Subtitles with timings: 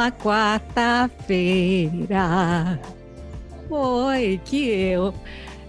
[0.00, 2.80] uma quarta-feira.
[3.68, 5.12] Foi que eu,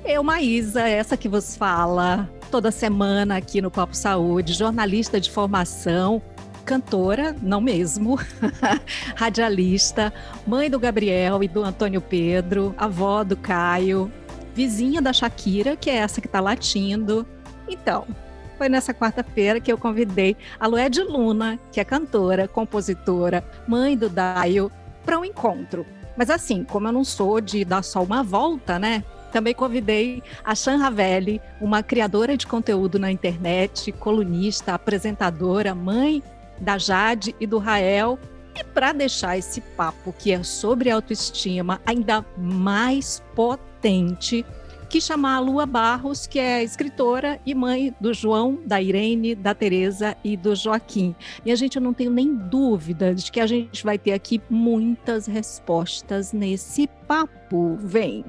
[0.06, 6.22] eu, Maísa, essa que vos fala toda semana aqui no Copo Saúde, jornalista de formação,
[6.64, 8.18] cantora, não mesmo,
[9.18, 10.14] radialista,
[10.48, 14.10] mãe do Gabriel e do Antônio Pedro, avó do Caio,
[14.56, 17.28] vizinha da Shakira, que é essa que está latindo.
[17.68, 18.08] Então,
[18.62, 24.08] foi nessa quarta-feira que eu convidei a Lued Luna, que é cantora, compositora, mãe do
[24.08, 24.72] Daio,
[25.04, 25.84] para um encontro.
[26.16, 29.04] Mas assim, como eu não sou de dar só uma volta, né?
[29.32, 36.22] Também convidei a Shan Ravelli, uma criadora de conteúdo na internet, colunista, apresentadora, mãe
[36.60, 38.20] da Jade e do Rael.
[38.56, 44.46] E para deixar esse papo que é sobre autoestima ainda mais potente,
[44.92, 49.56] quis chamar a Lua Barros, que é escritora e mãe do João, da Irene, da
[49.56, 51.16] Teresa e do Joaquim.
[51.46, 55.28] E a gente não tem nem dúvida de que a gente vai ter aqui muitas
[55.28, 57.78] respostas nesse papo.
[57.78, 58.26] Vem!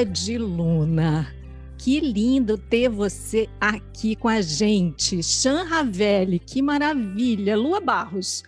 [0.00, 1.26] Ed Luna.
[1.76, 5.20] Que lindo ter você aqui com a gente.
[5.24, 7.56] Chan Ravelli, que maravilha.
[7.56, 8.44] Lua Barros,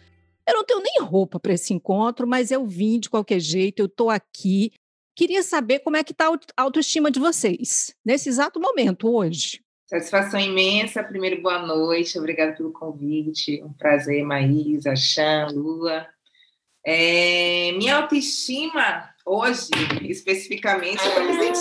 [0.48, 3.86] eu não tenho nem roupa para esse encontro, mas eu vim de qualquer jeito, eu
[3.86, 4.70] estou aqui.
[5.16, 9.60] Queria saber como é que está a autoestima de vocês, nesse exato momento, hoje.
[9.86, 11.02] Satisfação imensa.
[11.02, 12.16] Primeiro, boa noite.
[12.16, 13.60] Obrigada pelo convite.
[13.64, 16.06] Um prazer, Maísa, Chan, Lua.
[16.86, 19.70] É, minha autoestima hoje,
[20.02, 21.00] especificamente,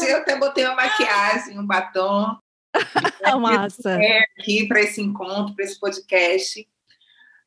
[0.07, 2.37] eu até botei uma maquiagem, um batom.
[3.39, 3.99] Massa.
[4.39, 6.67] Aqui para esse encontro, para esse podcast.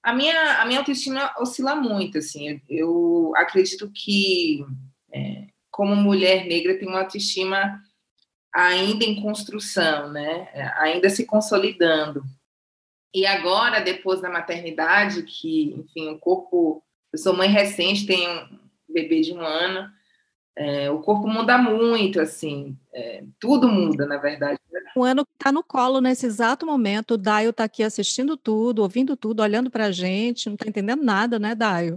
[0.03, 2.49] A minha, a minha autoestima oscila muito, assim.
[2.49, 4.65] Eu, eu acredito que,
[5.12, 7.81] é, como mulher negra, tem uma autoestima
[8.53, 10.49] ainda em construção, né?
[10.78, 12.22] Ainda se consolidando.
[13.15, 16.82] E agora, depois da maternidade, que, enfim, o corpo
[17.12, 19.91] eu sou mãe recente, tenho um bebê de um ano.
[20.57, 24.59] É, o corpo muda muito, assim, é, tudo muda, na verdade.
[24.95, 27.15] O ano está no colo nesse exato momento.
[27.15, 31.03] O Daio está aqui assistindo tudo, ouvindo tudo, olhando para a gente, não está entendendo
[31.03, 31.97] nada, né, Daio?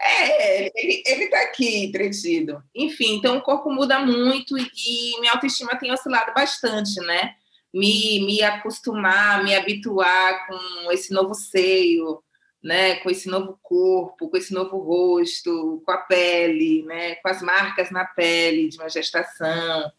[0.00, 2.62] É, ele está aqui entretido.
[2.74, 7.34] Enfim, então o corpo muda muito e minha autoestima tem oscilado bastante, né?
[7.74, 12.22] Me, me acostumar, me habituar com esse novo seio,
[12.62, 17.40] né, com esse novo corpo, com esse novo rosto, com a pele, né, com as
[17.40, 19.90] marcas na pele de uma gestação.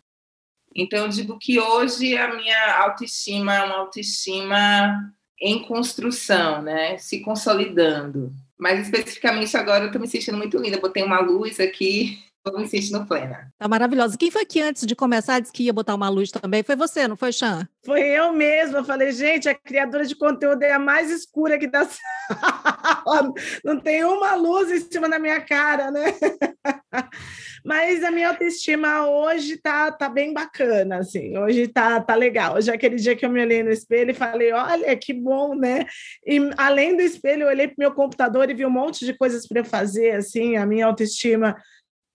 [0.75, 7.21] Então, eu digo que hoje a minha autoestima é uma autoestima em construção, né, se
[7.21, 8.33] consolidando.
[8.57, 10.81] Mas especificamente agora eu estou me sentindo muito linda.
[10.81, 13.51] Botei uma luz aqui Estou me sentindo plena.
[13.57, 14.17] Tá maravilhosa.
[14.17, 16.63] Quem foi que antes de começar disse que ia botar uma luz também?
[16.63, 17.67] Foi você, não foi, Chan?
[17.85, 18.79] Foi eu mesma.
[18.79, 21.85] Eu falei, gente, a criadora de conteúdo é a mais escura que dá.
[23.63, 26.13] não tem uma luz em cima da minha cara, né?
[27.65, 31.37] Mas a minha autoestima hoje tá, tá bem bacana, assim.
[31.37, 32.55] Hoje tá, tá legal.
[32.55, 35.55] Hoje é aquele dia que eu me olhei no espelho e falei, olha, que bom,
[35.55, 35.85] né?
[36.25, 39.45] E além do espelho, eu olhei para meu computador e vi um monte de coisas
[39.45, 40.55] para fazer, assim.
[40.55, 41.57] A minha autoestima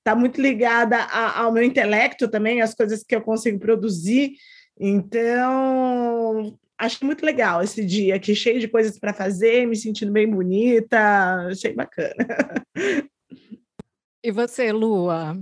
[0.04, 4.34] está muito ligada a, ao meu intelecto também, as coisas que eu consigo produzir.
[4.78, 10.30] Então, acho muito legal esse dia aqui, cheio de coisas para fazer, me sentindo bem
[10.30, 12.14] bonita, achei bacana.
[14.22, 15.38] E você, Lua?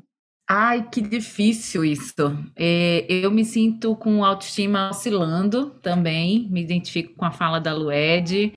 [0.49, 2.37] Ai, que difícil isso.
[2.57, 8.53] É, eu me sinto com autoestima oscilando também, me identifico com a fala da Lued.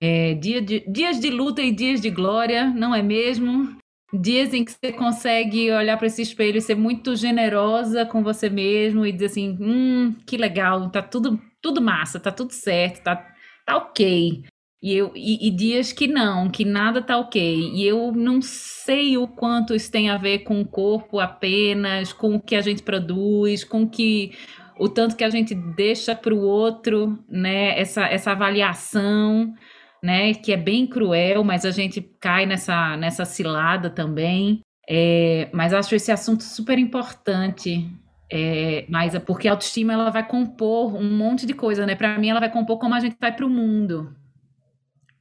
[0.00, 3.81] É, dia de, dias de luta e dias de glória, não é mesmo?
[4.12, 8.50] Dias em que você consegue olhar para esse espelho e ser muito generosa com você
[8.50, 13.16] mesmo e dizer assim, hum, que legal, tá tudo, tudo massa, tá tudo certo, tá,
[13.64, 14.44] tá ok.
[14.82, 17.70] E, eu, e, e dias que não, que nada tá ok.
[17.72, 22.34] E eu não sei o quanto isso tem a ver com o corpo apenas, com
[22.34, 24.32] o que a gente produz, com que
[24.78, 27.78] o tanto que a gente deixa para o outro, né?
[27.78, 29.54] Essa, essa avaliação
[30.02, 30.34] né?
[30.34, 34.60] Que é bem cruel, mas a gente cai nessa, nessa cilada também.
[34.88, 37.88] É, mas acho esse assunto super importante.
[38.30, 41.94] É, mas porque a autoestima ela vai compor um monte de coisa, né?
[41.94, 44.16] Para mim, ela vai compor como a gente vai para o mundo,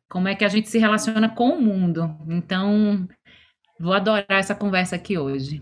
[0.10, 2.16] como é que a gente se relaciona com o mundo.
[2.30, 3.06] Então,
[3.78, 5.62] vou adorar essa conversa aqui hoje.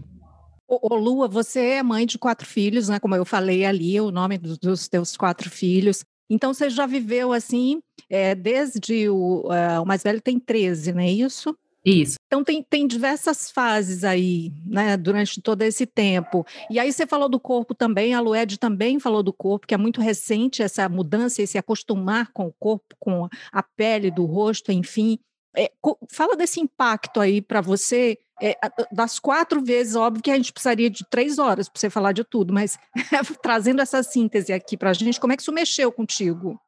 [0.68, 3.00] Ô, ô, Lua, você é mãe de quatro filhos, né?
[3.00, 6.06] Como eu falei ali, o nome dos, dos teus quatro filhos.
[6.30, 11.02] Então você já viveu assim, é, desde o, uh, o mais velho tem 13, não
[11.02, 11.56] é isso?
[11.84, 12.18] Isso.
[12.28, 16.46] Então tem, tem diversas fases aí, né, durante todo esse tempo.
[16.70, 19.78] E aí você falou do corpo também, a Lued também falou do corpo, que é
[19.78, 25.18] muito recente essa mudança, esse acostumar com o corpo, com a pele do rosto, enfim.
[25.56, 25.72] É,
[26.12, 28.58] fala desse impacto aí para você, é,
[28.92, 32.24] das quatro vezes, óbvio que a gente precisaria de três horas para você falar de
[32.24, 32.78] tudo, mas
[33.42, 36.60] trazendo essa síntese aqui para a gente, como é que isso mexeu contigo?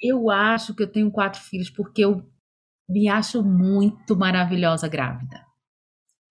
[0.00, 2.22] Eu acho que eu tenho quatro filhos porque eu
[2.88, 5.44] me acho muito maravilhosa grávida.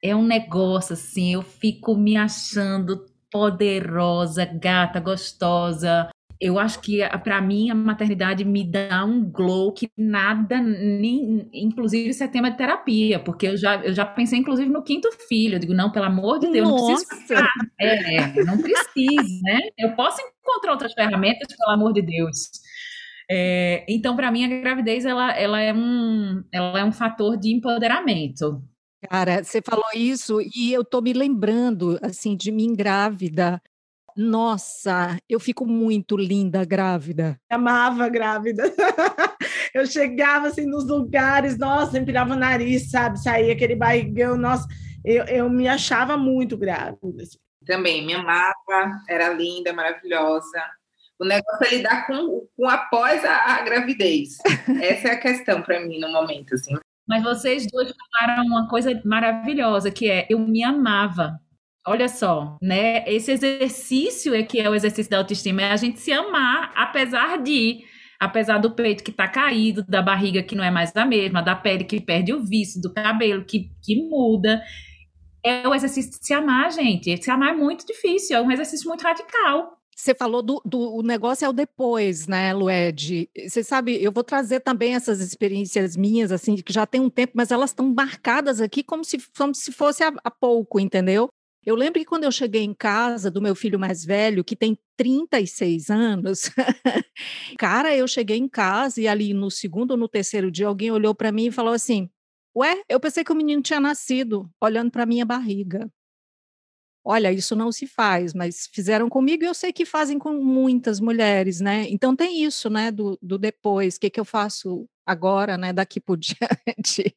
[0.02, 6.10] É um negócio assim, eu fico me achando poderosa, gata, gostosa.
[6.40, 12.10] Eu acho que para mim a maternidade me dá um glow que nada, nem, inclusive
[12.10, 15.56] isso é tema de terapia, porque eu já, eu já pensei inclusive no quinto filho.
[15.56, 16.92] Eu digo, não, pelo amor de Deus, Nossa.
[16.92, 17.48] não preciso.
[17.80, 19.60] É, não preciso, né?
[19.78, 22.50] Eu posso encontrar outras ferramentas, pelo amor de Deus.
[23.30, 27.54] É, então, para mim, a gravidez ela, ela, é um, ela é um fator de
[27.54, 28.62] empoderamento.
[29.10, 33.62] Cara, você falou isso e eu tô me lembrando assim de mim grávida.
[34.16, 37.38] Nossa, eu fico muito linda grávida.
[37.50, 38.64] Amava grávida.
[39.74, 43.22] eu chegava assim nos lugares, nossa, empilhava o nariz, sabe?
[43.22, 44.66] Saía aquele barrigão, nossa,
[45.04, 47.24] eu, eu me achava muito grávida.
[47.24, 47.38] Assim.
[47.66, 50.64] Também, me amava, era linda, maravilhosa.
[51.20, 54.38] O negócio é lidar com, com após a, a gravidez.
[54.82, 56.76] Essa é a questão para mim no momento, assim.
[57.08, 61.40] Mas vocês dois falaram uma coisa maravilhosa, que é eu me amava.
[61.88, 63.08] Olha só, né?
[63.08, 67.38] Esse exercício é que é o exercício da autoestima, é a gente se amar, apesar
[67.38, 67.84] de,
[68.20, 71.56] apesar do peito que está caído, da barriga que não é mais a mesma, da
[71.56, 74.64] pele que perde o vício, do cabelo que, que muda.
[75.44, 77.24] É o exercício de se amar, gente.
[77.24, 79.78] Se amar é muito difícil, é um exercício muito radical.
[79.96, 83.30] Você falou do, do negócio é o depois, né, Lued?
[83.48, 87.34] Você sabe, eu vou trazer também essas experiências minhas, assim, que já tem um tempo,
[87.36, 91.30] mas elas estão marcadas aqui como se, como se fosse há pouco, entendeu?
[91.66, 94.78] Eu lembro que quando eu cheguei em casa do meu filho mais velho, que tem
[94.96, 96.50] 36 anos,
[97.58, 101.16] cara, eu cheguei em casa e ali no segundo ou no terceiro dia alguém olhou
[101.16, 102.10] para mim e falou assim:
[102.56, 105.90] Ué, eu pensei que o menino tinha nascido, olhando para minha barriga
[107.06, 111.00] olha, isso não se faz, mas fizeram comigo e eu sei que fazem com muitas
[111.00, 111.86] mulheres, né?
[111.90, 116.00] Então tem isso, né, do, do depois, o que, que eu faço agora, né, daqui
[116.00, 117.16] por diante.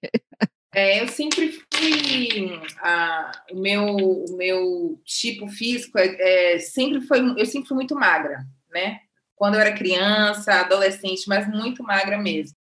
[0.72, 7.20] É, eu sempre fui a, o meu o meu tipo físico é, é, sempre foi
[7.40, 9.00] eu sempre fui muito magra, né?
[9.34, 12.56] Quando eu era criança, adolescente, mas muito magra mesmo.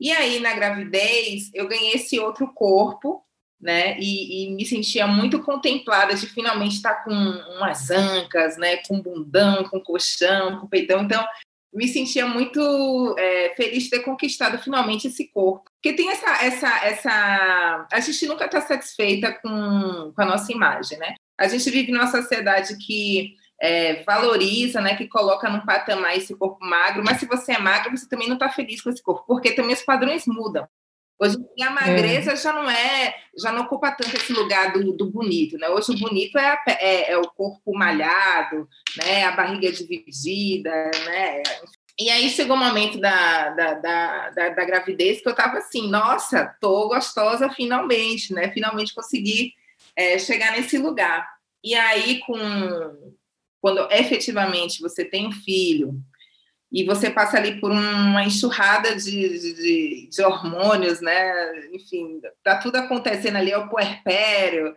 [0.00, 3.24] E aí na gravidez eu ganhei esse outro corpo
[3.64, 3.98] né?
[3.98, 8.76] E, e, me sentia muito contemplada de finalmente estar com umas ancas, né?
[8.86, 11.02] Com bundão, com colchão, com peitão.
[11.02, 11.24] Então,
[11.74, 15.64] me sentia muito é, feliz de ter conquistado finalmente esse corpo.
[15.74, 17.86] Porque tem essa, essa, essa.
[17.92, 21.14] A gente nunca está satisfeita com, com a nossa imagem, né?
[21.38, 26.64] A gente vive numa sociedade que é, valoriza, né, que coloca num patamar esse corpo
[26.64, 29.52] magro, mas se você é magro, você também não está feliz com esse corpo, porque
[29.52, 30.66] também os padrões mudam.
[31.18, 32.36] Hoje a magreza é.
[32.36, 35.68] já não é, já não ocupa tanto esse lugar do, do bonito, né?
[35.68, 39.24] Hoje o bonito é, a, é, é, o corpo malhado, né?
[39.24, 41.42] A barriga dividida, né?
[41.98, 45.88] E aí chegou o momento da, da, da, da, da gravidez que eu estava assim,
[45.88, 48.50] nossa, tô gostosa finalmente, né?
[48.50, 49.52] Finalmente consegui
[49.96, 51.28] é, chegar nesse lugar.
[51.62, 52.34] E aí, com
[53.60, 55.98] quando efetivamente você tem um filho,
[56.74, 61.68] e você passa ali por uma enxurrada de, de, de hormônios, né?
[61.72, 64.74] Enfim, tá tudo acontecendo ali, é o puerpério.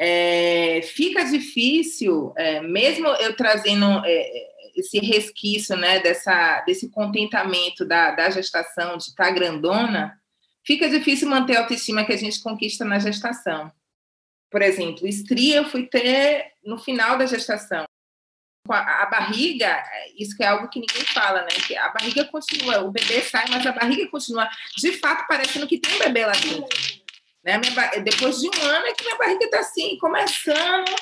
[0.00, 8.12] É, fica difícil, é, mesmo eu trazendo é, esse resquício, né, dessa, desse contentamento da,
[8.12, 10.18] da gestação, de estar tá grandona,
[10.64, 13.70] fica difícil manter a autoestima que a gente conquista na gestação.
[14.50, 17.84] Por exemplo, estria eu fui ter no final da gestação
[18.72, 19.82] a, barriga,
[20.16, 21.48] isso que é algo que ninguém fala, né?
[21.66, 25.78] Que a barriga continua, o bebê sai, mas a barriga continua, de fato, parecendo que
[25.78, 26.68] tem um bebê lá dentro.
[27.44, 27.58] Né?
[27.58, 30.94] Minha, depois de um ano é que minha barriga está assim, começando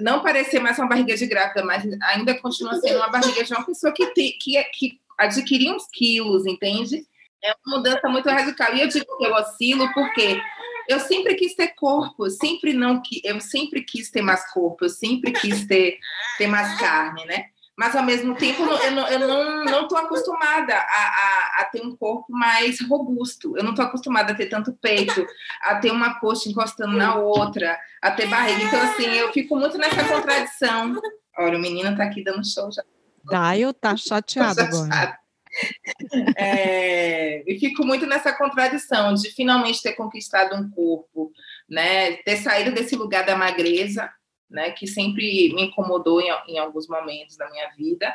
[0.00, 3.64] não parecer mais uma barriga de grávida, mas ainda continua sendo uma barriga de uma
[3.64, 7.06] pessoa que, te, que, que adquiriu uns quilos, entende?
[7.42, 8.74] É uma mudança muito radical.
[8.74, 10.40] E eu digo que eu oscilo porque
[10.88, 14.88] eu sempre quis ter corpo, eu sempre não eu sempre quis ter mais corpo, eu
[14.88, 15.98] sempre quis ter,
[16.38, 17.44] ter mais carne, né?
[17.76, 21.80] Mas ao mesmo tempo eu não, eu não, não tô acostumada a, a, a ter
[21.80, 23.56] um corpo mais robusto.
[23.56, 25.24] Eu não tô acostumada a ter tanto peito,
[25.62, 28.64] a ter uma coxa encostando na outra, a ter barriga.
[28.64, 31.00] Então, assim, eu fico muito nessa contradição.
[31.38, 32.82] Olha, o menino tá aqui dando show já.
[33.24, 35.16] Daio tá chateado agora.
[36.36, 41.32] É, e fico muito nessa contradição de finalmente ter conquistado um corpo,
[41.68, 42.16] né?
[42.18, 44.10] Ter saído desse lugar da magreza,
[44.48, 44.70] né?
[44.70, 48.14] Que sempre me incomodou em, em alguns momentos da minha vida,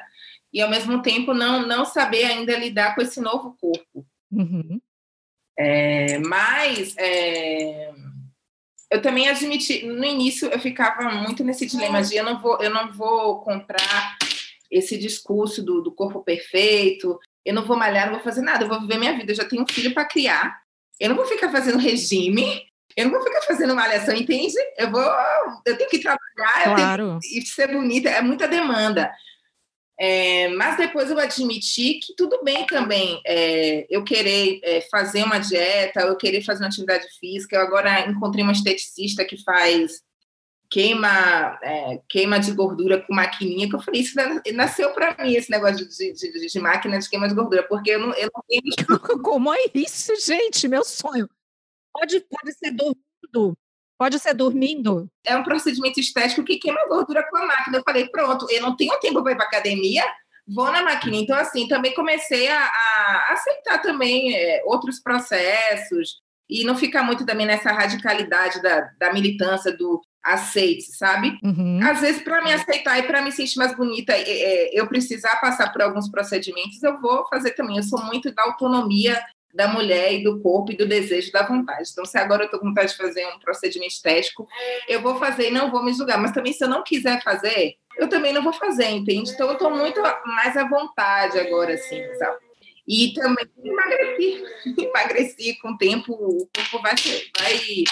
[0.52, 4.06] e ao mesmo tempo não, não saber ainda lidar com esse novo corpo.
[4.32, 4.80] Uhum.
[5.58, 7.94] É, mas é,
[8.90, 12.70] eu também admiti, no início eu ficava muito nesse dilema de eu não vou, eu
[12.70, 14.18] não vou comprar
[14.70, 18.70] esse discurso do, do corpo perfeito, eu não vou malhar, não vou fazer nada, eu
[18.70, 20.62] vou viver minha vida, eu já tenho um filho para criar,
[21.00, 24.54] eu não vou ficar fazendo regime, eu não vou ficar fazendo malhação, entende?
[24.78, 25.04] Eu vou,
[25.66, 27.04] eu tenho que trabalhar, claro.
[27.04, 29.12] eu tenho que ser bonita, é muita demanda.
[30.00, 35.38] É, mas depois eu admiti que tudo bem também é, eu querer é, fazer uma
[35.38, 37.56] dieta, eu querer fazer uma atividade física.
[37.56, 40.02] Eu agora encontrei uma esteticista que faz
[40.74, 44.15] queima é, queima de gordura com maquininha, que eu falei, isso
[44.56, 48.00] nasceu para mim, esse negócio de, de, de, máquina de queima de gordura, porque eu
[48.00, 48.63] não, eu não tenho...
[49.22, 50.68] Como é isso, gente?
[50.68, 51.30] Meu sonho.
[51.94, 53.56] Pode, pode ser dormindo,
[54.00, 55.08] pode ser dormindo.
[55.24, 57.77] É um procedimento estético que queima gordura com a máquina.
[57.77, 60.03] Eu falei, pronto, eu não tenho tempo para ir para academia,
[60.48, 61.18] vou na máquina.
[61.18, 67.25] Então, assim, também comecei a, a aceitar também é, outros processos, e não ficar muito
[67.25, 71.38] também nessa radicalidade da, da militância do aceite, sabe?
[71.44, 71.80] Uhum.
[71.84, 75.72] Às vezes, para me aceitar e para me sentir mais bonita, é, eu precisar passar
[75.72, 77.77] por alguns procedimentos, eu vou fazer também.
[77.77, 79.22] Eu sou muito da autonomia
[79.53, 81.89] da mulher e do corpo e do desejo da vontade.
[81.92, 84.48] Então, se agora eu estou com vontade de fazer um procedimento estético,
[84.88, 86.18] eu vou fazer e não vou me julgar.
[86.18, 89.30] Mas também, se eu não quiser fazer, eu também não vou fazer, entende?
[89.30, 92.38] Então, eu estou muito mais à vontade agora, assim, sabe?
[92.88, 94.44] E também emagreci,
[94.77, 96.96] emagreci com o tempo, o corpo vai,
[97.39, 97.84] vai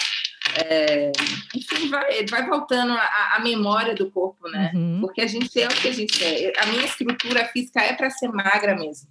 [0.55, 1.11] é,
[1.55, 4.71] enfim, vai, vai voltando a, a, memória do corpo, né?
[4.73, 5.01] Uhum.
[5.01, 6.53] Porque a gente é o que a gente é.
[6.61, 9.09] A minha estrutura física é para ser magra mesmo,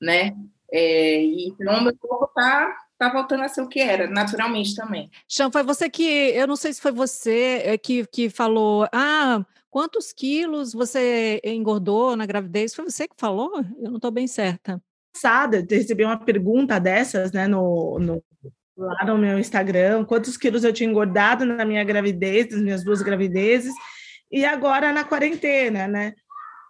[0.00, 0.34] né?
[0.70, 5.10] É, então, meu corpo tá, tá voltando a ser o que era, naturalmente também.
[5.28, 9.44] Chão, foi você que, eu não sei se foi você é, que, que falou, ah,
[9.70, 12.74] quantos quilos você engordou na gravidez?
[12.74, 13.64] Foi você que falou?
[13.78, 14.82] Eu não estou bem certa.
[15.14, 18.22] Passada, recebi uma pergunta dessas, né, no, no
[18.78, 23.02] lá no meu Instagram, quantos quilos eu tinha engordado na minha gravidez, nas minhas duas
[23.02, 23.74] gravidezes,
[24.30, 26.14] e agora na quarentena, né?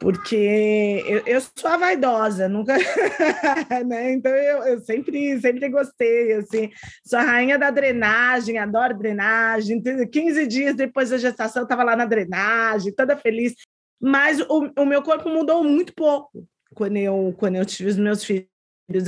[0.00, 2.76] Porque eu, eu sou a vaidosa, nunca,
[3.84, 4.12] né?
[4.12, 6.70] Então eu, eu sempre, sempre gostei, assim,
[7.04, 9.82] sou a rainha da drenagem, adoro drenagem.
[9.82, 13.54] 15 dias depois da gestação, estava lá na drenagem, toda feliz.
[14.00, 18.22] Mas o, o meu corpo mudou muito pouco quando eu, quando eu tive os meus
[18.22, 18.46] filhos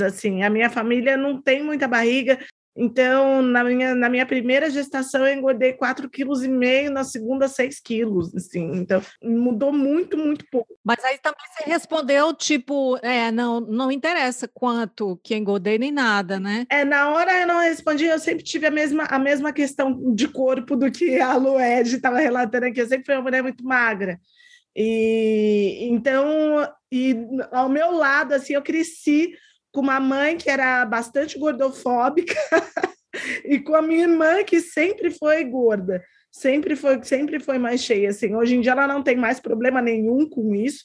[0.05, 2.37] assim, a minha família não tem muita barriga,
[2.75, 8.33] então, na minha, na minha primeira gestação, eu engordei 4,5 kg, na segunda, 6 quilos,
[8.33, 8.71] assim.
[8.75, 10.73] Então, mudou muito, muito pouco.
[10.83, 16.39] Mas aí também você respondeu, tipo, é, não, não interessa quanto que engordei nem nada,
[16.39, 16.65] né?
[16.69, 20.27] É, na hora eu não respondi, eu sempre tive a mesma, a mesma questão de
[20.29, 22.79] corpo do que a Lued estava relatando aqui.
[22.79, 24.17] Eu sempre fui uma mulher muito magra.
[24.73, 27.17] E então, e
[27.51, 29.33] ao meu lado, assim, eu cresci
[29.71, 32.35] com uma mãe que era bastante gordofóbica
[33.45, 38.09] e com a minha irmã que sempre foi gorda, sempre foi, sempre foi mais cheia.
[38.09, 40.83] Assim, hoje em dia ela não tem mais problema nenhum com isso,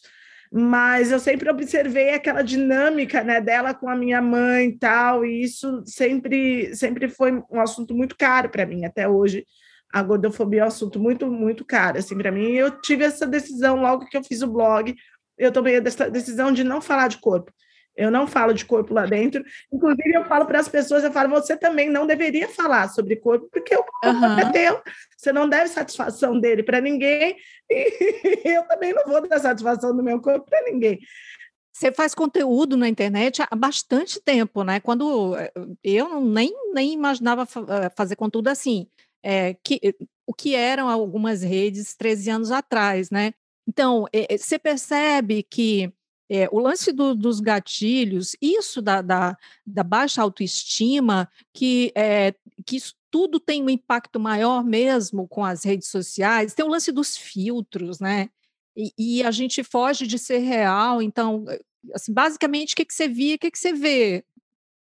[0.52, 5.42] mas eu sempre observei aquela dinâmica né, dela com a minha mãe e tal, e
[5.42, 9.44] isso sempre, sempre foi um assunto muito caro para mim até hoje.
[9.92, 12.52] A gordofobia é um assunto muito, muito caro assim para mim.
[12.52, 14.94] Eu tive essa decisão logo que eu fiz o blog,
[15.38, 17.52] eu tomei a decisão de não falar de corpo
[17.96, 19.44] eu não falo de corpo lá dentro.
[19.72, 23.48] Inclusive, eu falo para as pessoas, eu falo, você também não deveria falar sobre corpo,
[23.50, 24.38] porque o corpo uhum.
[24.38, 24.82] é teu.
[25.16, 27.36] Você não deve satisfação dele para ninguém,
[27.70, 31.00] e eu também não vou dar satisfação do meu corpo para ninguém.
[31.72, 34.80] Você faz conteúdo na internet há bastante tempo, né?
[34.80, 35.52] Quando eh,
[35.84, 38.86] eu nem, nem imaginava eh, fazer conteúdo assim,
[39.22, 39.94] é, que,
[40.26, 43.32] o que eram algumas redes 13 anos atrás, né?
[43.68, 44.06] Então,
[44.38, 45.92] você percebe que
[46.28, 52.76] é, o lance do, dos gatilhos, isso da, da, da baixa autoestima, que, é, que
[52.76, 57.16] isso tudo tem um impacto maior mesmo com as redes sociais, tem o lance dos
[57.16, 58.28] filtros, né?
[58.76, 61.44] E, e a gente foge de ser real, então,
[61.94, 64.24] assim, basicamente, o que, que você via, o que, que você vê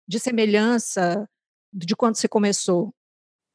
[0.08, 1.28] de semelhança
[1.72, 2.94] de quando você começou?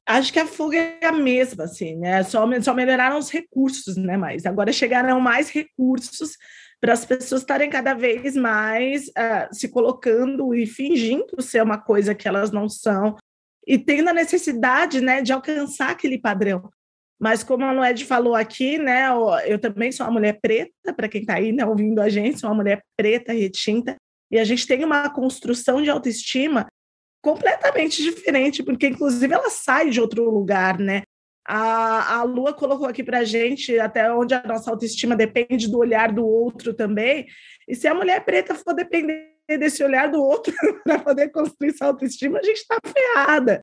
[0.08, 2.24] Acho que a fuga é a mesma, assim, né?
[2.24, 4.17] Só, só melhoraram os recursos, né?
[4.17, 6.38] Mas agora chegaram mais recursos
[6.81, 12.15] para as pessoas estarem cada vez mais uh, se colocando e fingindo ser uma coisa
[12.15, 13.15] que elas não são,
[13.67, 16.70] e tendo a necessidade né, de alcançar aquele padrão.
[17.20, 19.10] Mas como a Noed falou aqui, né,
[19.46, 22.50] eu também sou uma mulher preta, para quem está aí né, ouvindo a gente, sou
[22.50, 23.96] uma mulher preta, retinta,
[24.31, 26.65] e a gente tem uma construção de autoestima
[27.21, 31.03] completamente diferente, porque inclusive ela sai de outro lugar, né?
[31.47, 35.79] A, a Lua colocou aqui para a gente até onde a nossa autoestima depende do
[35.79, 37.25] olhar do outro também.
[37.67, 41.87] E se a mulher preta for depender desse olhar do outro para poder construir sua
[41.87, 43.61] autoestima, a gente está ferrada,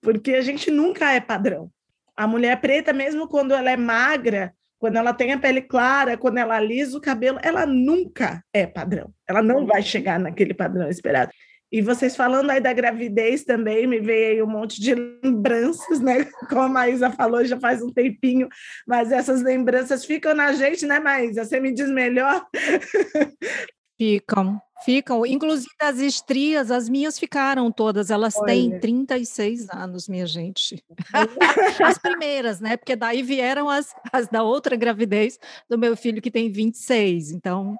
[0.00, 1.70] porque a gente nunca é padrão.
[2.16, 6.38] A mulher preta, mesmo quando ela é magra, quando ela tem a pele clara, quando
[6.38, 9.12] ela alisa o cabelo, ela nunca é padrão.
[9.28, 11.30] Ela não vai chegar naquele padrão esperado.
[11.70, 16.24] E vocês falando aí da gravidez também, me veio aí um monte de lembranças, né?
[16.48, 18.48] Como a Maísa falou, já faz um tempinho,
[18.86, 21.44] mas essas lembranças ficam na gente, né, Maísa?
[21.44, 22.46] Você me diz melhor?
[24.00, 25.26] Ficam, ficam.
[25.26, 28.12] Inclusive as estrias, as minhas ficaram todas.
[28.12, 28.46] Elas Olha.
[28.46, 30.80] têm 36 anos, minha gente.
[31.84, 32.76] as primeiras, né?
[32.76, 35.36] Porque daí vieram as, as da outra gravidez
[35.68, 37.32] do meu filho, que tem 26.
[37.32, 37.76] Então,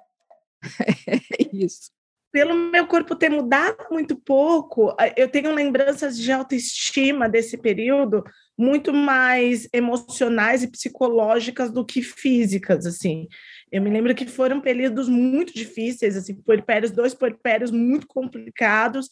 [1.07, 1.21] é
[1.53, 1.89] isso
[2.31, 8.23] pelo meu corpo ter mudado muito pouco, eu tenho lembranças de autoestima desse período
[8.57, 13.27] muito mais emocionais e psicológicas do que físicas, assim.
[13.71, 19.07] Eu me lembro que foram períodos muito difíceis, assim, puerpérios, dois puerpérios muito complicados,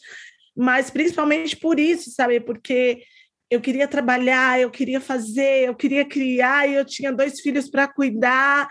[0.56, 2.40] mas principalmente por isso, sabe?
[2.40, 3.02] Porque
[3.50, 7.88] eu queria trabalhar, eu queria fazer, eu queria criar, e eu tinha dois filhos para
[7.88, 8.68] cuidar,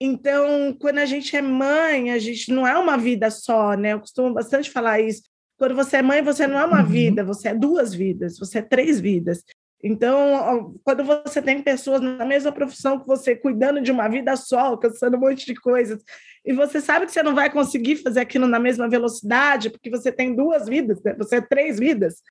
[0.00, 3.94] então, quando a gente é mãe, a gente não é uma vida só, né?
[3.94, 5.22] Eu costumo bastante falar isso.
[5.58, 6.86] Quando você é mãe, você não é uma uhum.
[6.86, 9.42] vida, você é duas vidas, você é três vidas.
[9.82, 14.58] Então, quando você tem pessoas na mesma profissão que você, cuidando de uma vida só,
[14.60, 16.02] alcançando um monte de coisas,
[16.44, 20.10] e você sabe que você não vai conseguir fazer aquilo na mesma velocidade, porque você
[20.10, 21.14] tem duas vidas, né?
[21.14, 22.22] você é três vidas.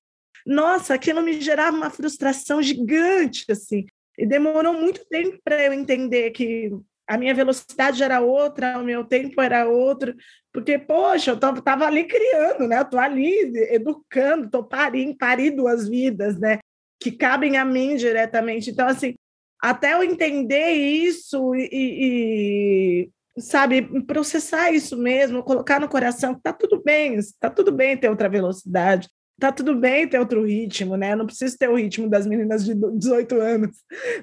[0.45, 3.85] Nossa, aquilo me gerava uma frustração gigante, assim.
[4.17, 6.71] E demorou muito tempo para eu entender que
[7.07, 10.13] a minha velocidade era outra, o meu tempo era outro,
[10.51, 12.79] porque, poxa, eu estava ali criando, né?
[12.79, 13.33] Eu estou ali
[13.71, 16.59] educando, estou parindo, pari duas vidas, né?
[16.99, 18.71] Que cabem a mim diretamente.
[18.71, 19.15] Então, assim,
[19.61, 26.51] até eu entender isso e, e sabe, processar isso mesmo, colocar no coração que tá
[26.51, 29.07] tudo bem, tá tudo bem ter outra velocidade,
[29.39, 31.13] tá tudo bem ter outro ritmo, né?
[31.13, 33.77] Eu não preciso ter o ritmo das meninas de 18 anos.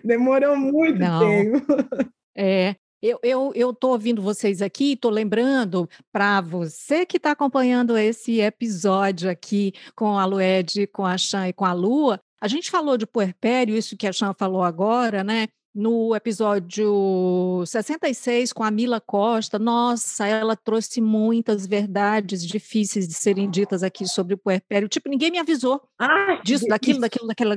[0.04, 1.20] Demorou muito não.
[1.20, 1.66] tempo.
[2.36, 3.18] É, eu
[3.54, 9.74] estou eu, ouvindo vocês aqui, estou lembrando para você que está acompanhando esse episódio aqui
[9.94, 13.76] com a Lued, com a Chan e com a Lua, a gente falou de puerpério,
[13.76, 15.48] isso que a Chan falou agora, né?
[15.74, 23.50] No episódio 66 com a Mila Costa, nossa, ela trouxe muitas verdades difíceis de serem
[23.50, 24.88] ditas aqui sobre o puerpério.
[24.88, 27.56] Tipo, ninguém me avisou ah, disso, daquilo, daquilo, daquela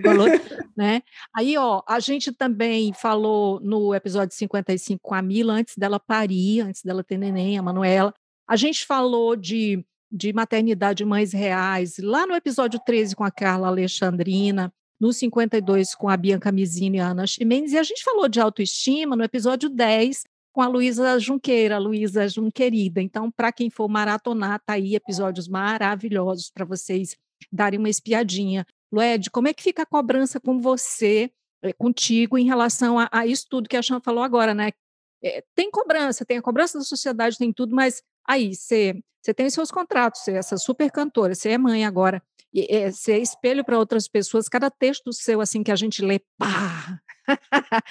[0.75, 1.03] né?
[1.35, 6.61] Aí, ó, a gente também falou no episódio 55 com a Mila, antes dela parir,
[6.61, 8.11] antes dela ter neném, a Manuela.
[8.47, 13.67] A gente falou de, de maternidade mães reais, lá no episódio 13 com a Carla
[13.67, 18.27] Alexandrina no 52 com a Bianca Mizini e a Ana Chimenez, e a gente falou
[18.27, 22.99] de autoestima no episódio 10 com a Luísa Junqueira, Luísa Junquerida.
[22.99, 27.15] Então, para quem for maratonar, tá aí episódios maravilhosos para vocês
[27.51, 28.65] darem uma espiadinha.
[28.91, 31.29] Lued, como é que fica a cobrança com você,
[31.61, 34.71] eh, contigo, em relação a, a isso tudo que a Chan falou agora, né?
[35.21, 38.95] É, tem cobrança, tem a cobrança da sociedade, tem tudo, mas aí você
[39.35, 42.21] tem os seus contratos, você é essa super cantora, você é mãe agora
[42.55, 46.99] é, ser espelho para outras pessoas, cada texto seu assim que a gente lê, pá!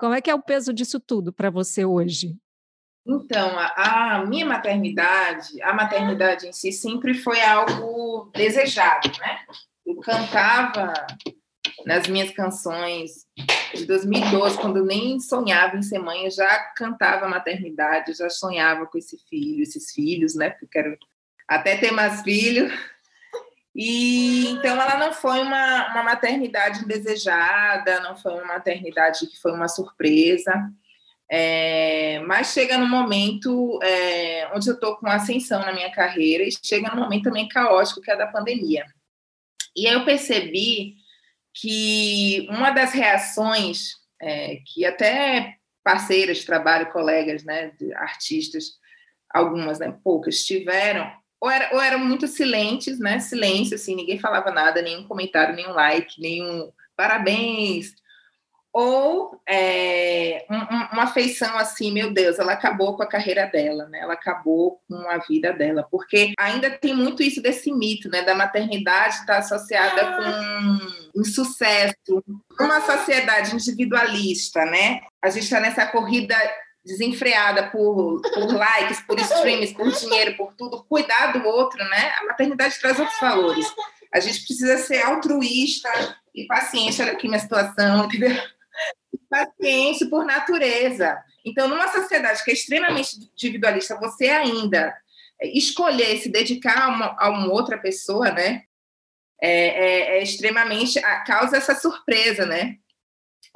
[0.00, 2.36] Como é que é o peso disso tudo para você hoje?
[3.06, 9.38] Então, a, a, minha maternidade, a maternidade em si sempre foi algo desejado, né?
[9.84, 10.92] Eu cantava
[11.86, 13.26] nas minhas canções
[13.74, 18.86] de 2012, quando nem sonhava em ser mãe, eu já cantava maternidade, eu já sonhava
[18.86, 20.50] com esse filho, esses filhos, né?
[20.50, 20.98] Porque eu quero
[21.48, 22.70] até ter mais filhos.
[23.80, 29.52] E então ela não foi uma, uma maternidade indesejada, não foi uma maternidade que foi
[29.52, 30.52] uma surpresa.
[31.30, 36.50] É, mas chega no momento é, onde eu estou com ascensão na minha carreira e
[36.60, 38.84] chega no momento também caótico que é da pandemia.
[39.76, 40.96] E aí eu percebi
[41.54, 48.72] que uma das reações é, que até parceiras de trabalho, colegas, né, artistas,
[49.30, 53.18] algumas, né, poucas, tiveram, ou, era, ou eram muito silentes, né?
[53.20, 57.94] Silêncio, assim, ninguém falava nada, nenhum comentário, nenhum like, nenhum parabéns.
[58.72, 64.00] Ou é, um, uma feição assim, meu Deus, ela acabou com a carreira dela, né?
[64.00, 68.22] Ela acabou com a vida dela, porque ainda tem muito isso desse mito, né?
[68.22, 72.22] Da maternidade estar tá associada com insucesso,
[72.60, 75.00] uma sociedade individualista, né?
[75.22, 76.36] A gente está nessa corrida
[76.88, 82.12] desenfreada por, por likes, por streams, por dinheiro, por tudo, cuidar do outro, né?
[82.18, 83.66] A maternidade traz outros valores.
[84.12, 85.90] A gente precisa ser altruísta
[86.34, 88.34] e paciente, olha aqui minha situação, entendeu?
[89.28, 91.22] Paciente por natureza.
[91.44, 94.96] Então, numa sociedade que é extremamente individualista, você ainda
[95.42, 98.62] escolher se dedicar a uma, a uma outra pessoa, né?
[99.40, 102.76] É, é, é extremamente causa essa surpresa, né?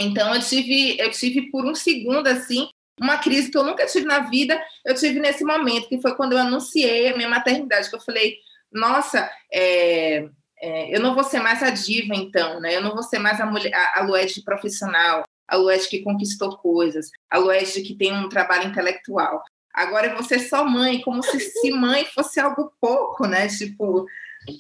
[0.01, 2.69] Então eu tive eu tive por um segundo assim
[3.03, 6.33] uma crise que eu nunca tive na vida, eu tive nesse momento, que foi quando
[6.33, 8.37] eu anunciei a minha maternidade, que eu falei,
[8.73, 10.29] nossa, é,
[10.61, 12.77] é, eu não vou ser mais a diva, então, né?
[12.77, 16.57] Eu não vou ser mais a, mulher, a, a Lued profissional, a Lued que conquistou
[16.57, 19.43] coisas, a Lued que tem um trabalho intelectual.
[19.75, 23.49] Agora eu vou ser só mãe, como se, se mãe fosse algo pouco, né?
[23.49, 24.07] Tipo,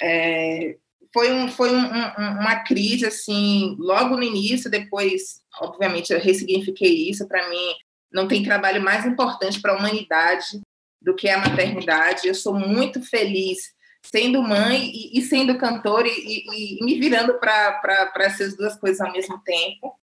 [0.00, 0.76] é,
[1.12, 7.08] foi, um, foi um, um, uma crise, assim, logo no início, depois, obviamente, eu ressignifiquei
[7.08, 7.28] isso.
[7.28, 7.74] Para mim,
[8.12, 10.60] não tem trabalho mais importante para a humanidade
[11.00, 12.28] do que a maternidade.
[12.28, 13.72] Eu sou muito feliz
[14.04, 19.00] sendo mãe e, e sendo cantora e, e, e me virando para essas duas coisas
[19.00, 19.96] ao mesmo tempo.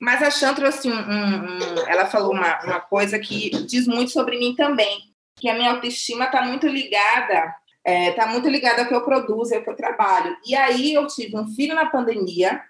[0.00, 4.38] Mas a Chan trouxe um, um, ela falou uma, uma coisa que diz muito sobre
[4.38, 7.54] mim também, que a minha autoestima está muito ligada,
[7.84, 10.36] está é, tá muito ligada ao que eu produzo, ao que eu trabalho.
[10.44, 12.62] E aí eu tive um filho na pandemia,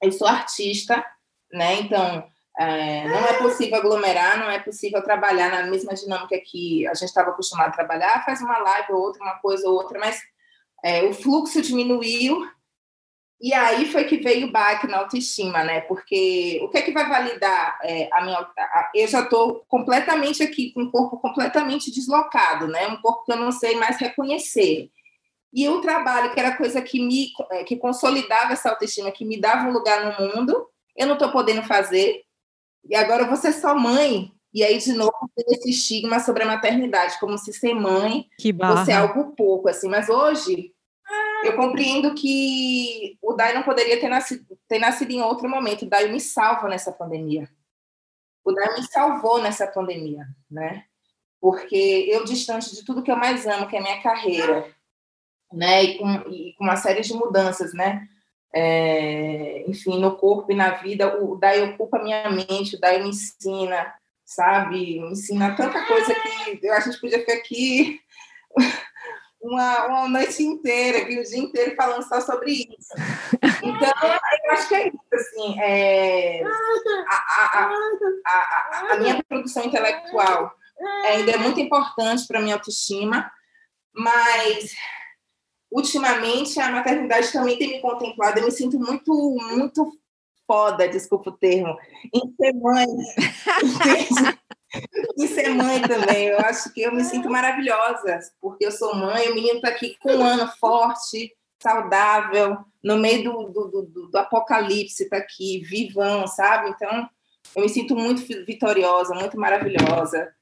[0.00, 1.04] eu sou artista,
[1.52, 1.80] né?
[1.80, 6.94] Então é, não é possível aglomerar, não é possível trabalhar na mesma dinâmica que a
[6.94, 10.20] gente estava acostumado a trabalhar, faz uma live ou outra, uma coisa ou outra, mas
[10.84, 12.46] é, o fluxo diminuiu
[13.42, 15.80] e aí foi que veio o baque na autoestima, né?
[15.80, 18.38] Porque o que é que vai validar é, a minha.
[18.38, 22.86] A, eu já estou completamente aqui, com o corpo completamente deslocado, né?
[22.86, 24.90] Um corpo que eu não sei mais reconhecer.
[25.52, 29.40] E o trabalho, que era coisa que me é, que consolidava essa autoestima, que me
[29.40, 32.22] dava um lugar no mundo, eu não estou podendo fazer.
[32.84, 34.32] E agora você é só mãe.
[34.52, 38.28] E aí, de novo, tem esse estigma sobre a maternidade, como se ser mãe
[38.76, 39.88] fosse é algo pouco, assim.
[39.88, 40.74] Mas hoje,
[41.42, 45.84] eu compreendo que o Dai não poderia ter nascido, ter nascido em outro momento.
[45.84, 47.48] O Dai me salva nessa pandemia.
[48.44, 50.84] O Dai me salvou nessa pandemia, né?
[51.40, 54.70] Porque eu, distante de tudo que eu mais amo, que é a minha carreira,
[55.52, 55.82] né?
[55.82, 58.06] E com, e com uma série de mudanças, né?
[58.54, 63.08] É, enfim, no corpo e na vida, o Dai ocupa minha mente, o Dai me
[63.08, 65.00] ensina, sabe?
[65.00, 68.00] Me ensina tanta coisa que eu, a gente podia ficar aqui
[69.40, 72.94] uma, uma noite inteira, aqui, o dia inteiro falando só sobre isso.
[73.62, 73.92] Então,
[74.44, 77.72] eu acho que é isso, assim, é, a, a,
[78.26, 80.52] a, a, minha produção intelectual
[81.06, 83.30] ainda é muito importante para a minha autoestima,
[83.94, 84.72] mas
[85.72, 88.38] ultimamente a maternidade também tem me contemplado.
[88.38, 89.12] Eu me sinto muito,
[89.50, 89.92] muito
[90.46, 91.76] foda, desculpa o termo,
[92.12, 92.86] em ser mãe.
[95.18, 96.26] em ser mãe também.
[96.26, 99.96] Eu acho que eu me sinto maravilhosa, porque eu sou mãe, o menino está aqui
[100.00, 106.26] com um ano forte, saudável, no meio do, do, do, do apocalipse, está aqui, vivão,
[106.26, 106.70] sabe?
[106.70, 107.08] Então,
[107.54, 110.34] eu me sinto muito vitoriosa, muito maravilhosa.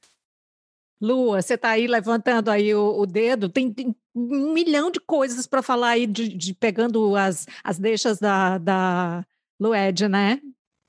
[1.01, 5.47] Lua, você está aí levantando aí o, o dedo, tem, tem, um milhão de coisas
[5.47, 9.25] para falar aí, de, de, pegando as, as deixas da, da
[9.59, 10.39] Lued, né?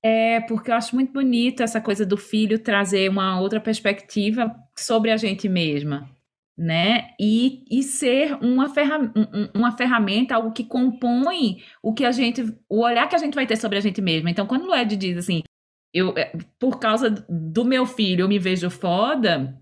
[0.05, 5.13] É, porque eu acho muito bonito essa coisa do filho trazer uma outra perspectiva sobre
[5.13, 6.11] a gente mesma,
[6.59, 7.11] né?
[7.19, 8.99] E, e ser uma, ferra,
[9.55, 13.47] uma ferramenta, algo que compõe o que a gente, o olhar que a gente vai
[13.47, 14.29] ter sobre a gente mesma.
[14.29, 15.43] Então, quando Lued diz assim,
[15.95, 19.62] eu, é, por causa do meu filho, eu me vejo foda,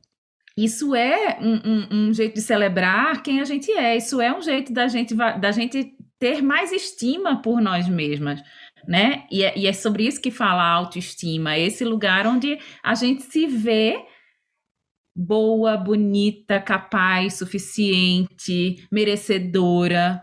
[0.57, 3.97] isso é um, um, um, jeito de celebrar quem a gente é.
[3.97, 8.43] Isso é um jeito da gente, da gente ter mais estima por nós mesmas,
[8.87, 9.25] né?
[9.31, 13.23] E é, e é sobre isso que fala a autoestima, esse lugar onde a gente
[13.23, 13.97] se vê
[15.17, 20.23] boa, bonita, capaz, suficiente, merecedora.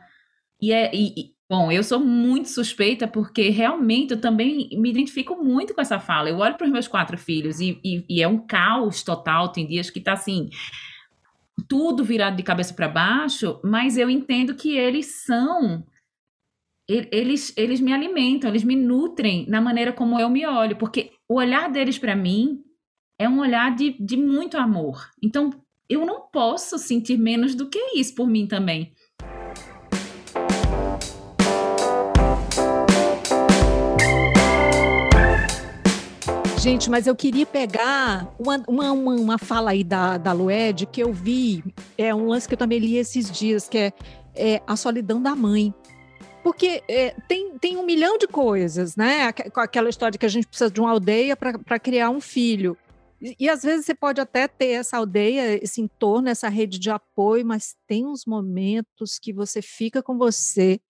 [0.61, 5.73] E, é, e, Bom, eu sou muito suspeita porque realmente eu também me identifico muito
[5.73, 6.29] com essa fala.
[6.29, 9.49] Eu olho para os meus quatro filhos e, e, e, é um caos total.
[9.49, 10.49] Tem dias que está assim,
[11.69, 15.86] tudo virado de cabeça para baixo, mas eu entendo que eles são.
[16.89, 21.36] Eles, eles me alimentam, eles me nutrem na maneira como eu me olho, porque o
[21.36, 22.63] olhar deles para mim
[23.19, 25.12] é um olhar de, de muito amor.
[25.21, 25.49] Então,
[25.89, 28.93] eu não posso sentir menos do que isso por mim também.
[36.67, 41.13] Gente, mas eu queria pegar uma, uma, uma, fala aí da, da Lued que eu
[41.13, 41.63] vi,
[41.97, 43.93] é um lance que eu também li esses dias, que é,
[44.36, 45.73] é a solidão da mãe.
[46.43, 49.34] porque é, tem, tem um milhão de coisas, né?
[49.56, 52.77] Aquela história que a gente precisa de uma aldeia para criar um filho.
[53.21, 56.89] E, e, às vezes você pode até ter essa aldeia, esse entorno, essa rede de
[56.89, 60.82] apoio, mas tem uns momentos que você fica com você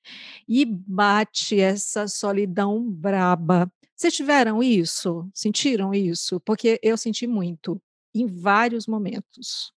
[0.49, 3.71] e bate essa solidão braba.
[3.97, 5.27] Vocês tiveram isso?
[5.33, 6.39] Sentiram isso?
[6.41, 7.81] Porque eu senti muito,
[8.13, 9.73] em vários momentos.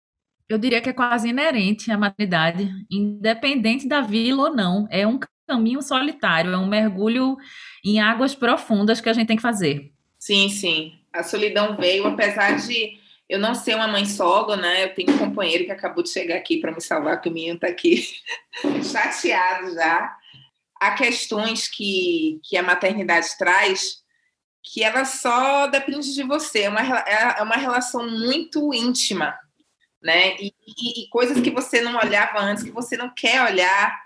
[0.49, 4.89] Eu diria que é quase inerente à maternidade, independente da vila ou não.
[4.91, 7.37] É um caminho solitário, é um mergulho
[7.85, 9.93] em águas profundas que a gente tem que fazer.
[10.19, 10.95] Sim, sim.
[11.13, 14.85] A solidão veio, apesar de eu não ser uma mãe solo, né?
[14.85, 17.55] Eu tenho um companheiro que acabou de chegar aqui para me salvar, que o menino
[17.55, 18.05] está aqui
[18.83, 20.17] chateado já.
[20.81, 24.03] Há questões que, que a maternidade traz
[24.73, 29.39] que ela só depende de você, é uma, é, é uma relação muito íntima,
[30.03, 30.37] né?
[30.37, 33.99] E, e, e, coisas que você não olhava antes, que você não quer olhar,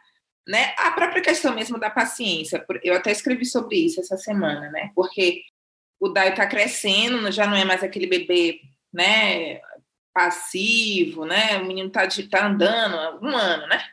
[0.47, 0.73] né?
[0.79, 4.93] A própria questão mesmo da paciência, eu até escrevi sobre isso essa semana, né?
[4.95, 5.43] Porque
[5.99, 8.61] o Dai está crescendo, já não é mais aquele bebê,
[8.93, 9.61] né?
[10.15, 11.59] Passivo, né?
[11.59, 13.85] O menino está tá andando um ano, né?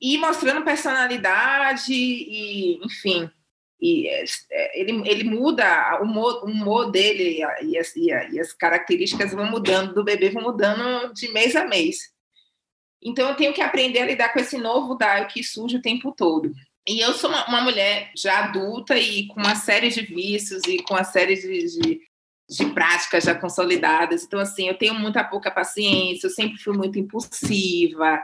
[0.00, 3.30] E mostrando personalidade e, enfim,
[3.80, 9.32] e é, ele, ele muda o humor, o humor dele e as, e as características
[9.32, 11.98] vão mudando do bebê, vão mudando de mês a mês.
[13.02, 16.12] Então eu tenho que aprender a lidar com esse novo Daio que surge o tempo
[16.12, 16.50] todo.
[16.88, 20.82] E eu sou uma, uma, mulher já adulta e com uma série de vícios e
[20.82, 22.00] com uma série de, de,
[22.48, 24.22] de práticas já consolidadas.
[24.22, 28.22] Então, assim, eu tenho muita pouca paciência, eu sempre fui muito impulsiva,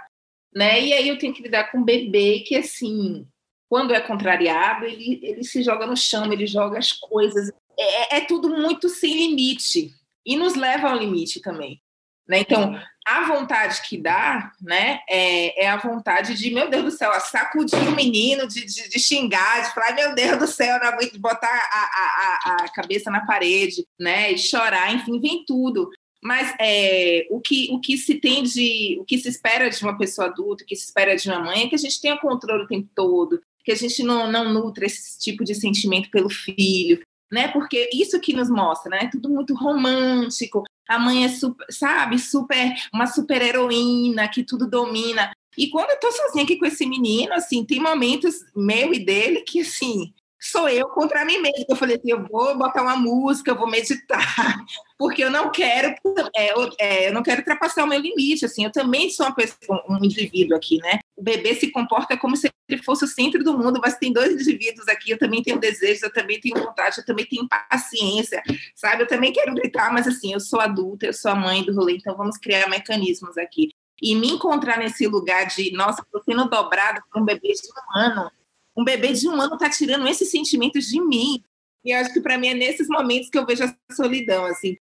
[0.55, 0.81] né?
[0.81, 3.27] E aí eu tenho que lidar com um bebê que, assim,
[3.73, 7.51] quando é contrariado, ele, ele se joga no chão, ele joga as coisas.
[7.79, 9.95] É, é tudo muito sem limite.
[10.27, 11.81] E nos leva ao limite também.
[12.29, 12.41] Né?
[12.41, 17.19] Então, a vontade que dá, né, é, é, a vontade de, meu Deus do céu,
[17.19, 21.15] sacudir o menino, de, de, de, xingar, de falar, meu Deus do céu, não aguento,
[21.15, 25.89] de botar a, a, a, cabeça na parede, né, e chorar, enfim, vem tudo.
[26.23, 29.97] Mas é, o, que, o que se tem de, o que se espera de uma
[29.97, 32.65] pessoa adulta, o que se espera de uma mãe é que a gente tenha controle
[32.65, 37.49] o tempo todo, que a gente não, não esse tipo de sentimento pelo filho, né?
[37.49, 39.09] Porque isso que nos mostra, né?
[39.11, 40.65] Tudo muito romântico.
[40.89, 45.33] A mãe é super, sabe, super, uma super heroína que tudo domina.
[45.57, 49.43] E quando eu tô sozinha aqui com esse menino, assim, tem momentos meu e dele
[49.43, 51.67] que, assim, sou eu contra mim mesma.
[51.69, 54.65] Eu falei assim, eu vou botar uma música, eu vou meditar,
[54.99, 55.95] porque eu não quero,
[56.35, 59.85] é, eu, é, eu, não quero ultrapassar o meu limite, assim, eu também sou pessoa,
[59.89, 60.99] um indivíduo aqui, né?
[61.17, 64.33] O bebê se comporta como se ele fosse o centro do mundo, mas tem dois
[64.33, 68.43] indivíduos aqui, eu também tenho desejos, eu também tenho vontade, eu também tenho paciência,
[68.75, 69.03] sabe?
[69.03, 71.97] Eu também quero gritar, mas assim, eu sou adulta, eu sou a mãe do rolê,
[71.97, 73.71] então vamos criar mecanismos aqui.
[74.01, 77.99] E me encontrar nesse lugar de, nossa, estou sendo dobrada por um bebê de um
[77.99, 78.31] ano,
[78.77, 81.45] um bebê de um ano está tirando esses sentimentos de mim.
[81.85, 84.77] E acho que para mim é nesses momentos que eu vejo a solidão, assim.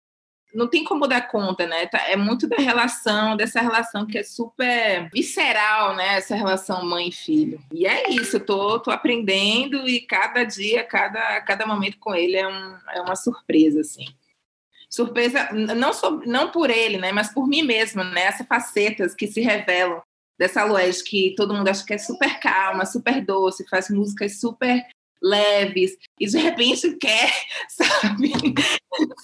[0.54, 1.86] Não tem como dar conta, né?
[1.88, 6.18] Tá, é muito da relação, dessa relação que é super visceral, né?
[6.18, 7.60] Essa relação mãe e filho.
[7.72, 12.36] E é isso, eu tô, tô aprendendo e cada dia, cada, cada momento com ele
[12.36, 14.06] é, um, é uma surpresa, assim.
[14.90, 17.12] Surpresa, não, só, não por ele, né?
[17.12, 18.24] Mas por mim mesma, né?
[18.24, 20.02] Essas facetas que se revelam
[20.38, 24.84] dessa Luez que todo mundo acha que é super calma, super doce, faz músicas super
[25.22, 27.32] leves, e de repente quer,
[27.70, 28.34] sabe,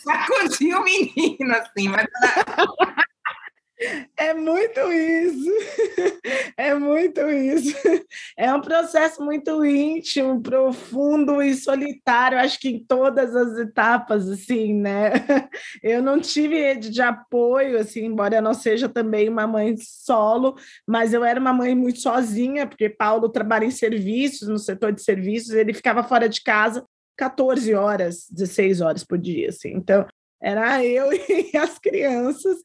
[0.04, 2.08] sacudir o menino, assim, mas
[4.18, 5.52] é muito isso,
[6.58, 7.76] é muito isso.
[8.36, 14.74] É um processo muito íntimo, profundo e solitário, acho que em todas as etapas, assim,
[14.74, 15.12] né?
[15.84, 20.56] Eu não tive rede de apoio, assim, embora eu não seja também uma mãe solo,
[20.88, 25.04] mas eu era uma mãe muito sozinha, porque Paulo trabalha em serviços, no setor de
[25.04, 26.84] serviços, ele ficava fora de casa
[27.18, 29.74] 14 horas, 16 horas por dia, assim.
[29.74, 30.06] Então,
[30.42, 32.58] era eu e as crianças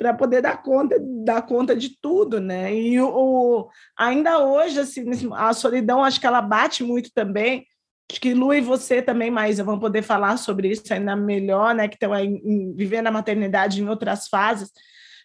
[0.00, 2.74] para poder dar conta, dar conta de tudo, né?
[2.74, 7.66] E o, o, ainda hoje, assim, a solidão, acho que ela bate muito também.
[8.10, 11.86] Acho que Lu e você também, Maísa, vão poder falar sobre isso ainda melhor, né?
[11.86, 12.40] Que estão aí
[12.74, 14.70] vivendo a maternidade em outras fases.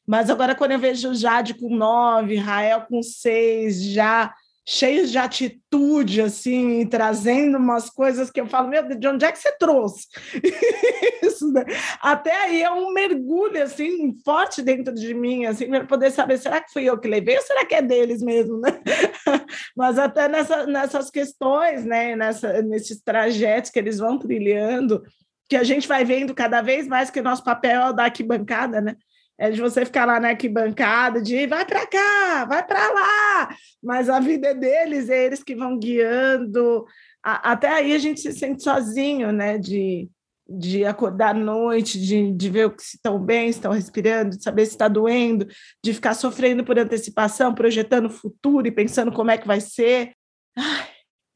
[0.06, 4.36] Mas agora, quando eu vejo Jade com nove, Rael com seis, já
[4.68, 9.32] cheios de atitude, assim, trazendo umas coisas que eu falo, meu Deus, de onde é
[9.32, 10.08] que você trouxe?
[11.22, 11.64] Isso, né?
[12.02, 16.60] Até aí é um mergulho, assim, forte dentro de mim, assim, para poder saber, será
[16.62, 18.82] que fui eu que levei ou será que é deles mesmo, né?
[19.78, 25.04] Mas até nessa, nessas questões, né, nessa, nesses trajetos que eles vão trilhando,
[25.48, 28.82] que a gente vai vendo cada vez mais que nosso papel é o da arquibancada,
[28.82, 28.96] né?
[29.38, 34.10] É de você ficar lá na arquibancada, de vai para cá, vai para lá, mas
[34.10, 36.86] a vida é deles, é eles que vão guiando.
[37.24, 39.58] A, até aí a gente se sente sozinho, né?
[39.58, 40.10] De,
[40.48, 44.66] de acordar à noite, de, de ver se estão bem, se estão respirando, de saber
[44.66, 45.48] se está doendo,
[45.84, 50.14] de ficar sofrendo por antecipação, projetando o futuro e pensando como é que vai ser.
[50.58, 50.85] Ai,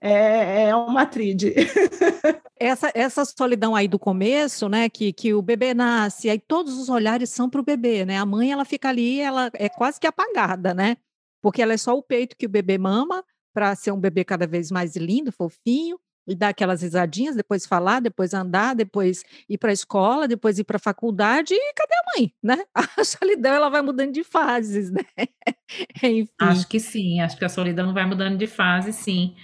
[0.02, 1.54] é, é uma tríade.
[2.60, 6.90] essa, essa solidão aí do começo, né, que, que o bebê nasce, aí todos os
[6.90, 8.18] olhares são para o bebê, né?
[8.18, 10.98] A mãe, ela fica ali, ela é quase que apagada, né?
[11.42, 14.46] Porque ela é só o peito que o bebê mama para ser um bebê cada
[14.46, 15.98] vez mais lindo, fofinho,
[16.30, 20.64] e dar aquelas risadinhas, depois falar, depois andar, depois ir para a escola, depois ir
[20.64, 22.64] para a faculdade, e cadê a mãe, né?
[23.00, 25.02] A solidão, ela vai mudando de fases, né?
[26.04, 26.30] Enfim.
[26.40, 29.36] Acho que sim, acho que a solidão vai mudando de fase, sim.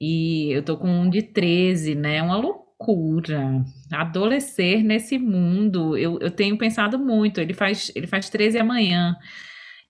[0.00, 2.22] E eu tô com um de 13, né?
[2.22, 3.64] Uma loucura.
[3.92, 5.96] Adolescer nesse mundo.
[5.96, 7.40] Eu, eu tenho pensado muito.
[7.40, 9.16] Ele faz, ele faz 13 amanhã.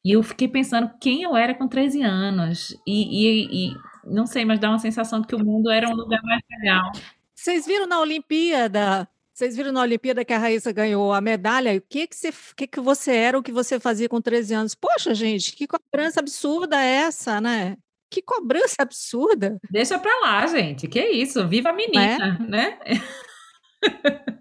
[0.05, 2.77] E eu fiquei pensando quem eu era com 13 anos.
[2.87, 5.95] E, e, e não sei, mas dá uma sensação de que o mundo era um
[5.95, 6.91] lugar mais legal.
[7.35, 9.09] Vocês viram na Olimpíada?
[9.33, 11.75] Vocês viram na Olimpíada que a Raíssa ganhou a medalha?
[11.77, 14.75] O que que você, que que você era, o que você fazia com 13 anos?
[14.75, 17.77] Poxa, gente, que cobrança absurda é essa, né?
[18.11, 19.57] Que cobrança absurda.
[19.71, 20.89] Deixa pra lá, gente.
[20.89, 21.47] Que isso?
[21.47, 22.51] Viva a menina, é?
[22.51, 22.79] né?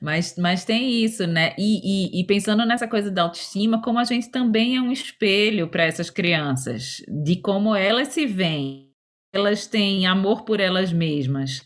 [0.00, 1.54] mas, mas tem isso, né?
[1.58, 1.80] E,
[2.18, 5.84] e, e, pensando nessa coisa da autoestima, como a gente também é um espelho para
[5.84, 8.90] essas crianças, de como elas se veem,
[9.32, 11.64] elas têm amor por elas mesmas.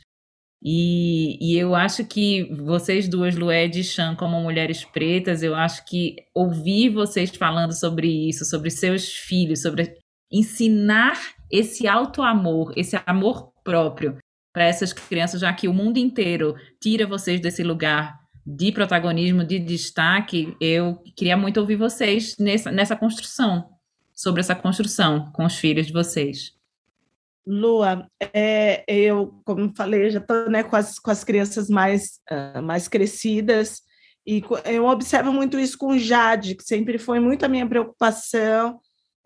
[0.63, 5.85] E, e eu acho que vocês duas, Lued e Chan, como mulheres pretas, eu acho
[5.87, 9.97] que ouvir vocês falando sobre isso, sobre seus filhos, sobre
[10.31, 11.19] ensinar
[11.51, 14.19] esse auto-amor, esse amor próprio
[14.53, 19.59] para essas crianças, já que o mundo inteiro tira vocês desse lugar de protagonismo, de
[19.59, 23.71] destaque, eu queria muito ouvir vocês nessa, nessa construção,
[24.13, 26.53] sobre essa construção com os filhos de vocês.
[27.47, 32.63] Lua, é, eu, como falei, já estou né, com, as, com as crianças mais, uh,
[32.63, 33.83] mais crescidas,
[34.27, 38.79] e eu observo muito isso com Jade, que sempre foi muito a minha preocupação,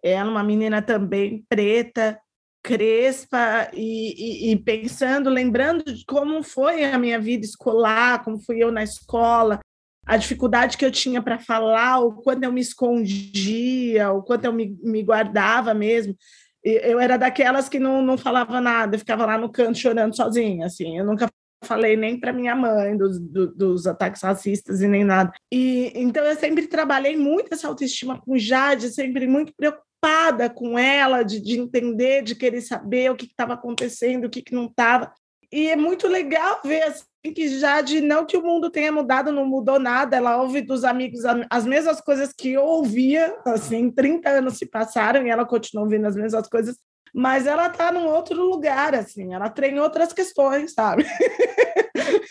[0.04, 2.20] ela, uma menina também preta,
[2.62, 8.62] crespa, e, e, e, pensando, lembrando de como foi a minha vida escolar, como fui
[8.62, 9.60] eu na escola,
[10.06, 14.52] a dificuldade que eu tinha para falar, o quanto eu me escondia, o quanto eu
[14.52, 16.14] me, me guardava mesmo.
[16.62, 20.98] Eu era daquelas que não, não falava nada, ficava lá no canto chorando sozinha, assim.
[20.98, 21.28] Eu nunca
[21.64, 25.32] falei nem para minha mãe dos, do, dos ataques racistas e nem nada.
[25.52, 30.78] E então eu sempre trabalhei muito essa autoestima com Jade, sempre muito preocupada preocupada com
[30.78, 34.66] ela, de, de entender, de querer saber o que estava acontecendo, o que, que não
[34.66, 35.10] estava.
[35.50, 39.32] E é muito legal ver assim, que já de não que o mundo tenha mudado,
[39.32, 44.28] não mudou nada, ela ouve dos amigos as mesmas coisas que eu ouvia, assim, 30
[44.28, 46.76] anos se passaram e ela continua ouvindo as mesmas coisas,
[47.14, 51.06] mas ela está num outro lugar, assim, ela tem outras questões, sabe?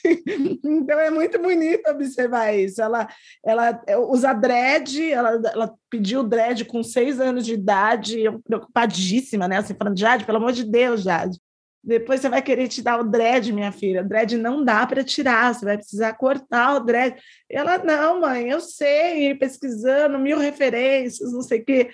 [0.64, 2.82] então é muito bonito observar isso.
[2.82, 3.08] Ela,
[3.46, 9.58] ela usa dread, ela, ela pediu dread com seis anos de idade, preocupadíssima, né?
[9.58, 11.40] Assim, falando, Jade, pelo amor de Deus, Jade.
[11.84, 14.02] Depois você vai querer te dar o dread, minha filha.
[14.02, 17.20] O dread não dá para tirar, você vai precisar cortar o dread.
[17.50, 21.90] Ela, não, mãe, eu sei, pesquisando mil referências, não sei o quê.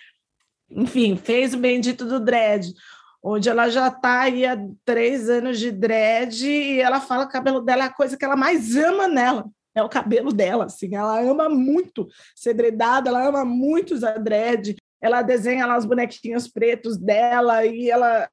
[0.70, 2.72] Enfim, fez o bendito do dread
[3.24, 7.34] onde ela já está aí há três anos de dread e ela fala que o
[7.34, 9.46] cabelo dela é a coisa que ela mais ama nela.
[9.76, 14.76] É o cabelo dela, assim, ela ama muito ser dredada, ela ama muito usar dread,
[15.02, 18.28] ela desenha lá os bonequinhos pretos dela e ela,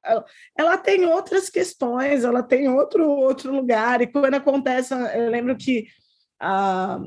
[0.57, 4.01] ela tem outras questões, ela tem outro, outro lugar.
[4.01, 5.85] E quando acontece, eu lembro que
[6.39, 6.99] ah,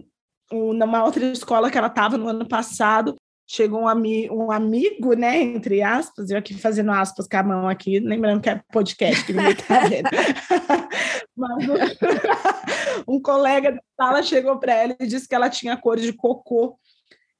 [0.51, 3.17] numa outra escola que ela estava no ano passado,
[3.51, 7.69] chegou um, ami um amigo, né, entre aspas, eu aqui fazendo aspas com a mão
[7.69, 10.09] aqui, lembrando que é podcast, que ninguém está vendo.
[11.37, 15.99] Mas um, um colega da sala chegou para ela e disse que ela tinha cor
[15.99, 16.79] de cocô.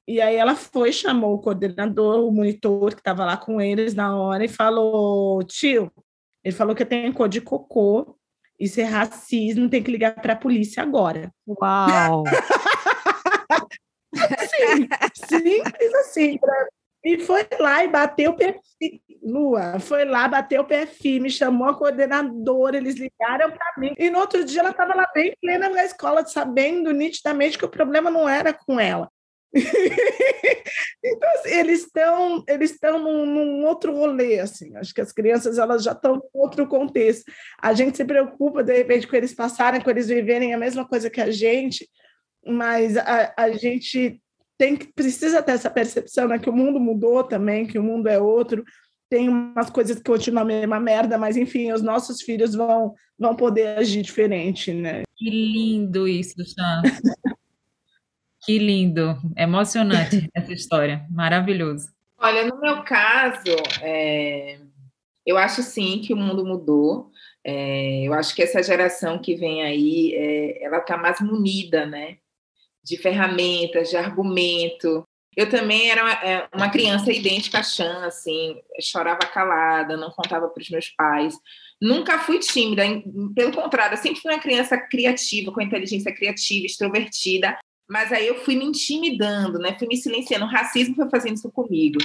[0.05, 4.13] E aí ela foi, chamou o coordenador, o monitor que estava lá com eles na
[4.13, 5.89] hora e falou, tio,
[6.43, 8.17] ele falou que eu tenho cor de cocô,
[8.59, 11.33] isso é racismo, tem que ligar para a polícia agora.
[11.47, 12.25] Uau!
[15.13, 16.37] Simples assim.
[16.37, 16.67] Pra...
[17.03, 18.59] E foi lá e bateu o pé
[19.23, 23.93] Lua, foi lá, bateu o pé firme, chamou a coordenadora, eles ligaram para mim.
[23.97, 27.69] E no outro dia ela estava lá bem plena na escola, sabendo nitidamente que o
[27.69, 29.09] problema não era com ela.
[31.03, 34.75] então, assim, eles estão eles estão num, num, outro rolê, assim.
[34.77, 37.31] Acho que as crianças elas já estão em outro contexto.
[37.61, 41.09] A gente se preocupa, de repente, com eles passarem, com eles viverem a mesma coisa
[41.09, 41.87] que a gente,
[42.45, 44.20] mas a, a gente
[44.61, 48.07] tem que precisa ter essa percepção, né, que o mundo mudou também, que o mundo
[48.07, 48.63] é outro,
[49.09, 53.35] tem umas coisas que continuam a mesma merda, mas enfim, os nossos filhos vão vão
[53.35, 55.01] poder agir diferente, né?
[55.17, 56.83] Que lindo isso, Chan.
[58.43, 61.89] que lindo, emocionante essa história, maravilhoso.
[62.19, 64.59] Olha, no meu caso, é,
[65.25, 67.09] eu acho sim que o mundo mudou.
[67.43, 72.17] É, eu acho que essa geração que vem aí, é, ela está mais munida, né?
[72.83, 75.03] De ferramentas, de argumento.
[75.35, 76.03] Eu também era
[76.53, 81.35] uma, é, criança idêntica a Chan, assim, chorava calada, não contava para os meus pais.
[81.81, 82.83] Nunca fui tímida,
[83.33, 87.57] pelo contrário, sempre fui uma criança criativa, com inteligência criativa, extrovertida,
[87.89, 89.75] mas aí eu fui me intimidando, né?
[89.77, 90.45] Fui me silenciando.
[90.45, 91.97] O racismo foi fazendo isso comigo.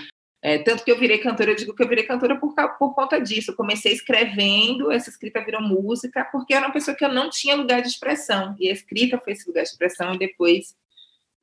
[0.43, 3.19] É, tanto que eu virei cantora, eu digo que eu virei cantora por, por conta
[3.19, 3.51] disso.
[3.51, 7.31] Eu comecei escrevendo, essa escrita virou música, porque eu era uma pessoa que eu não
[7.31, 8.55] tinha lugar de expressão.
[8.59, 10.75] E a escrita foi esse lugar de expressão, e depois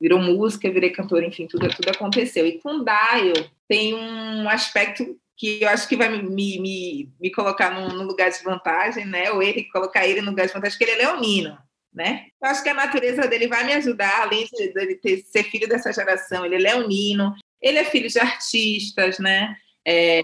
[0.00, 2.46] virou música, virei cantora, enfim, tudo, tudo aconteceu.
[2.46, 7.70] E com Dial tem um aspecto que eu acho que vai me, me, me colocar
[7.70, 9.30] num, lugar de vantagem, né?
[9.32, 11.58] Ou ele colocar ele no lugar de vantagem, porque ele é leonino,
[11.92, 12.26] né?
[12.42, 15.68] Eu acho que a natureza dele vai me ajudar, além de, de ter, ser filho
[15.68, 19.54] dessa geração, ele é leonino, ele é filho de artistas, né?
[19.86, 20.22] É,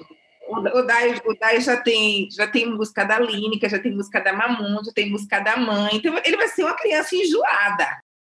[0.48, 4.32] o, Dai, o Dai já tem, já tem música da Línica, já tem música da
[4.32, 5.96] Mamun, já tem música da mãe.
[5.96, 7.88] Então, ele vai ser uma criança enjoada.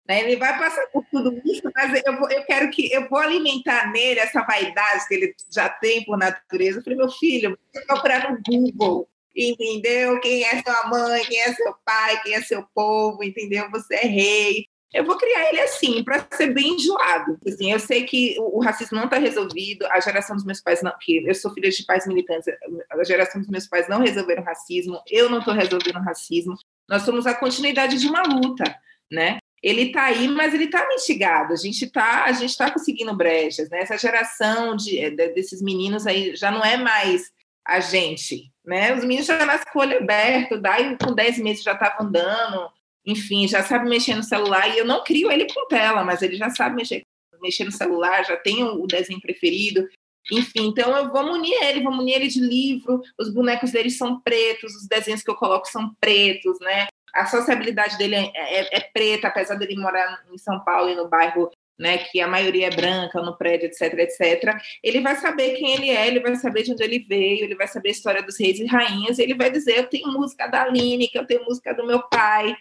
[0.08, 0.20] Né?
[0.20, 3.92] Ele vai passar por tudo isso, mas eu, vou, eu quero que eu vou alimentar
[3.92, 6.78] nele essa vaidade que ele já tem por natureza.
[6.78, 10.18] Eu falei, meu filho, você procurar no Google, entendeu?
[10.20, 13.70] Quem é sua mãe, quem é seu pai, quem é seu povo, entendeu?
[13.70, 14.66] Você é rei.
[14.92, 17.38] Eu vou criar ele assim, para ser bem enjoado.
[17.46, 20.92] Assim, eu sei que o, racismo não está resolvido, a geração dos meus pais não,
[20.98, 22.48] que eu sou filha de pais militantes,
[22.90, 26.54] a geração dos meus pais não resolveram racismo, eu não estou resolvendo o racismo.
[26.88, 28.64] Nós somos a continuidade de uma luta,
[29.12, 29.38] né?
[29.62, 31.52] Ele está aí, mas ele está mitigado.
[31.52, 33.80] A gente está, a gente está conseguindo brechas, né?
[33.80, 37.30] Essa geração de, de, desses meninos aí já não é mais
[37.66, 38.94] a gente, né?
[38.94, 42.70] Os meninos já nascem com o olho aberto, daí com 10 meses já estavam andando,
[43.08, 46.36] enfim, já sabe mexer no celular, e eu não crio ele com tela, mas ele
[46.36, 47.02] já sabe mexer,
[47.40, 49.88] mexer no celular, já tem o desenho preferido,
[50.30, 54.20] enfim, então eu vou munir ele, vou munir ele de livro, os bonecos dele são
[54.20, 56.86] pretos, os desenhos que eu coloco são pretos, né?
[57.14, 61.08] A sociabilidade dele é, é, é preta, apesar dele morar em São Paulo e no
[61.08, 65.74] bairro né, que a maioria é branca no prédio, etc, etc, ele vai saber quem
[65.74, 68.38] ele é, ele vai saber de onde ele veio, ele vai saber a história dos
[68.38, 71.44] reis e rainhas, e ele vai dizer, eu tenho música da Aline, que eu tenho
[71.44, 72.56] música do meu pai,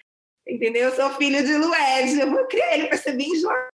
[0.47, 0.89] Entendeu?
[0.89, 3.67] Eu sou filho de Lued, eu vou criar ele para ser bem enjoado.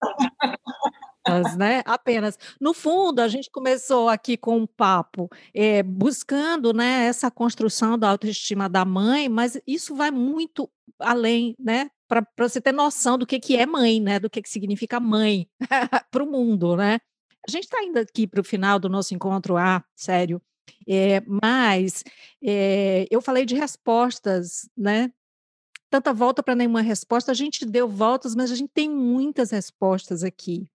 [1.27, 1.83] Mas, né?
[1.85, 2.39] Apenas.
[2.61, 8.09] No fundo, a gente começou aqui com um papo é, buscando né, essa construção da
[8.09, 11.91] autoestima da mãe, mas isso vai muito além, né?
[12.09, 14.19] Para você ter noção do que, que é mãe, né?
[14.19, 15.49] Do que, que significa mãe
[16.11, 16.99] para o mundo, né?
[17.47, 20.43] A gente está indo aqui para o final do nosso encontro A, sério.
[20.89, 22.05] É, mas
[22.43, 25.11] é, eu falei de respostas, né?
[25.91, 27.33] Tanta volta para nenhuma resposta.
[27.33, 30.67] A gente deu voltas, mas a gente tem muitas respostas aqui.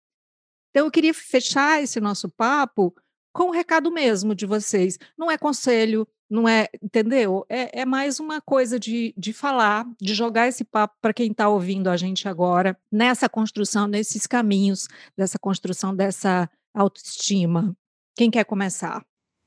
[0.70, 2.94] Então, eu queria fechar esse nosso papo
[3.34, 5.00] com o recado mesmo de vocês.
[5.18, 7.46] Não é conselho, não é, entendeu?
[7.50, 11.48] É, é mais uma coisa de, de falar, de jogar esse papo para quem está
[11.48, 14.88] ouvindo a gente agora, nessa construção, nesses caminhos,
[15.18, 17.76] dessa construção dessa autoestima.
[18.16, 19.06] Quem quer começar?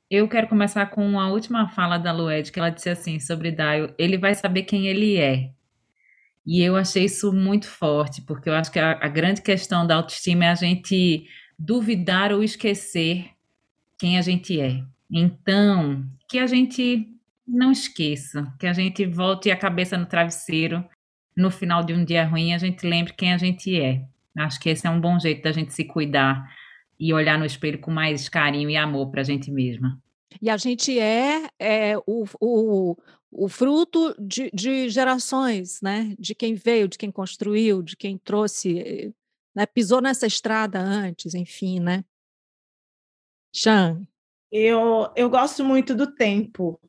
[0.09, 3.93] Eu quero começar com a última fala da Lued, que ela disse assim sobre Daio:
[3.97, 5.51] ele vai saber quem ele é.
[6.45, 9.95] E eu achei isso muito forte, porque eu acho que a, a grande questão da
[9.95, 11.25] autoestima é a gente
[11.57, 13.29] duvidar ou esquecer
[13.97, 14.83] quem a gente é.
[15.11, 17.07] Então, que a gente
[17.47, 20.83] não esqueça, que a gente volte a cabeça no travesseiro
[21.35, 24.05] no final de um dia ruim, a gente lembre quem a gente é.
[24.37, 26.49] Acho que esse é um bom jeito da gente se cuidar
[26.99, 29.99] e olhar no espelho com mais carinho e amor para a gente mesma.
[30.41, 32.97] E a gente é, é o, o,
[33.31, 36.15] o fruto de, de, gerações, né?
[36.17, 39.13] De quem veio, de quem construiu, de quem trouxe,
[39.55, 39.65] né?
[39.65, 42.03] pisou nessa estrada antes, enfim, né?
[43.53, 44.05] Chan.
[44.51, 46.79] Eu, eu gosto muito do tempo,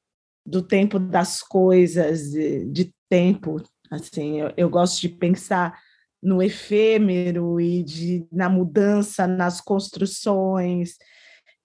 [0.47, 3.63] do tempo das coisas, de, de tempo.
[3.91, 5.79] Assim, eu, eu gosto de pensar
[6.23, 10.97] no efêmero e de, na mudança, nas construções.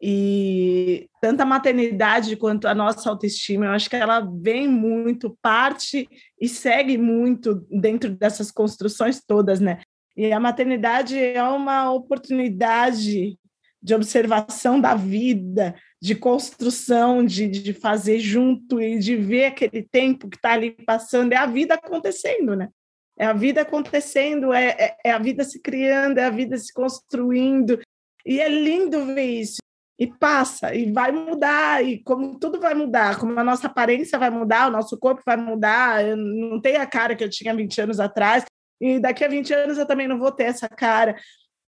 [0.01, 6.07] E tanto a maternidade quanto a nossa autoestima, eu acho que ela vem muito, parte
[6.39, 9.81] e segue muito dentro dessas construções todas, né?
[10.17, 13.37] E a maternidade é uma oportunidade
[13.81, 20.29] de observação da vida, de construção, de, de fazer junto e de ver aquele tempo
[20.29, 22.69] que está ali passando, é a vida acontecendo, né?
[23.17, 26.73] É a vida acontecendo, é, é, é a vida se criando, é a vida se
[26.73, 27.79] construindo.
[28.25, 29.57] E é lindo ver isso
[29.97, 34.29] e passa, e vai mudar, e como tudo vai mudar, como a nossa aparência vai
[34.29, 37.81] mudar, o nosso corpo vai mudar, eu não tenho a cara que eu tinha 20
[37.81, 38.43] anos atrás,
[38.81, 41.15] e daqui a 20 anos eu também não vou ter essa cara.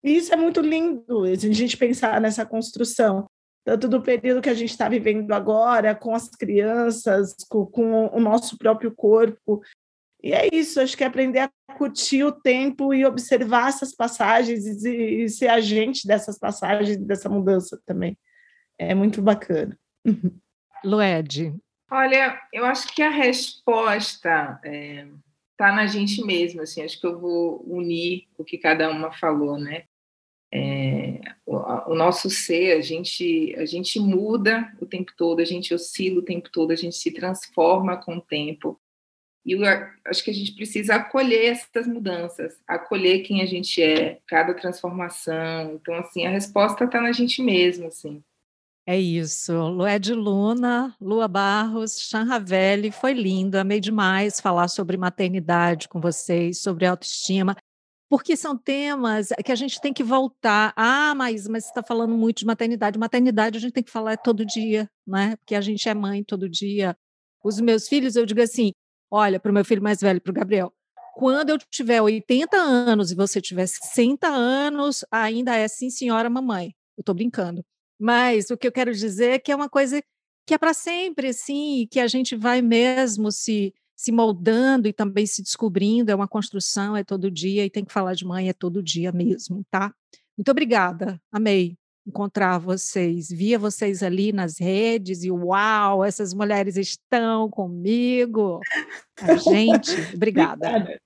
[0.05, 3.27] E isso é muito lindo, a gente pensar nessa construção,
[3.65, 8.21] tanto do período que a gente está vivendo agora, com as crianças, com, com o
[8.21, 9.61] nosso próprio corpo,
[10.23, 14.85] e é isso, acho que é aprender a curtir o tempo e observar essas passagens
[14.85, 18.17] e, e ser agente dessas passagens, dessa mudança também.
[18.79, 19.77] É muito bacana.
[20.85, 21.55] Lued.
[21.91, 25.07] Olha, eu acho que a resposta está é,
[25.57, 26.63] tá na gente mesmo.
[26.63, 29.85] Assim, acho que eu vou unir o que cada uma falou, né?
[30.55, 31.57] É, o,
[31.93, 36.25] o, nosso ser, a gente, a gente muda o tempo todo, a gente oscila o
[36.25, 38.79] tempo todo, a gente se transforma com o tempo.
[39.45, 39.61] E eu
[40.07, 45.75] acho que a gente precisa acolher essas mudanças, acolher quem a gente é, cada transformação.
[45.75, 48.23] Então, assim, a resposta está na gente mesmo, assim.
[48.87, 49.53] É isso.
[49.53, 56.61] Lued Luna, Lua Barros, Chan Ravelli, foi lindo, amei demais falar sobre maternidade com vocês,
[56.61, 57.57] sobre autoestima,
[58.09, 60.73] porque são temas que a gente tem que voltar.
[60.77, 62.99] Ah, mas, mas você está falando muito de maternidade.
[62.99, 65.37] Maternidade a gente tem que falar todo dia, né?
[65.37, 66.97] Porque a gente é mãe todo dia.
[67.43, 68.73] Os meus filhos, eu digo assim,
[69.15, 70.73] Olha, para o meu filho mais velho, para o Gabriel,
[71.15, 76.75] quando eu tiver 80 anos e você tiver 60 anos, ainda é sim, senhora mamãe.
[76.97, 77.63] Eu estou brincando.
[78.01, 80.03] Mas o que eu quero dizer é que é uma coisa
[80.47, 85.27] que é para sempre, assim, que a gente vai mesmo se, se moldando e também
[85.27, 86.11] se descobrindo.
[86.11, 89.13] É uma construção, é todo dia, e tem que falar de mãe, é todo dia
[89.13, 89.95] mesmo, tá?
[90.39, 91.77] Muito obrigada, amei
[92.07, 98.61] encontrar vocês, via vocês ali nas redes e uau, essas mulheres estão comigo.
[99.21, 101.01] A gente, obrigada.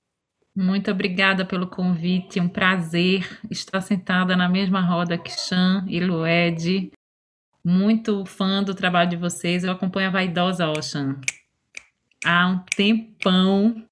[0.54, 6.90] Muito obrigada pelo convite, um prazer estar sentada na mesma roda que Chan e Lued.
[7.62, 11.20] Muito fã do trabalho de vocês, eu acompanho a Vaidosa Ocean
[12.26, 13.85] há um tempão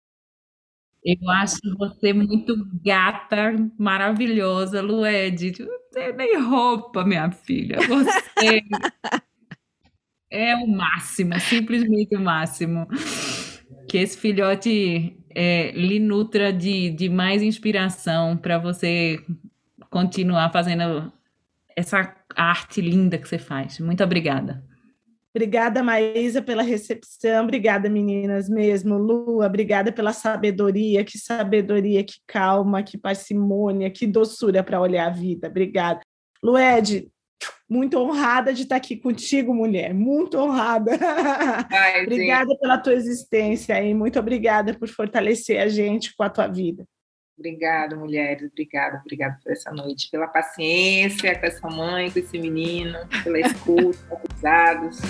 [1.04, 5.54] eu acho você muito gata, maravilhosa, Lued.
[5.60, 7.76] Não tem nem roupa, minha filha.
[7.86, 8.62] Você
[10.30, 12.88] é o máximo, simplesmente o máximo.
[13.86, 19.22] Que esse filhote é, lhe nutra de, de mais inspiração para você
[19.90, 21.12] continuar fazendo
[21.76, 23.78] essa arte linda que você faz.
[23.78, 24.64] Muito obrigada.
[25.34, 27.42] Obrigada, Maísa, pela recepção.
[27.42, 28.96] Obrigada, meninas, mesmo.
[28.96, 31.04] Lua, obrigada pela sabedoria.
[31.04, 35.48] Que sabedoria, que calma, que parcimônia, que doçura para olhar a vida.
[35.48, 36.00] Obrigada.
[36.40, 37.10] Lued,
[37.68, 39.92] muito honrada de estar aqui contigo, mulher.
[39.92, 40.92] Muito honrada.
[41.68, 46.46] Ai, obrigada pela tua existência e muito obrigada por fortalecer a gente com a tua
[46.46, 46.84] vida.
[47.36, 48.48] Obrigada, mulheres.
[48.50, 53.98] Obrigada, obrigada por essa noite, pela paciência com essa mãe, com esse menino, pela escuta,
[54.14, 55.00] acusados.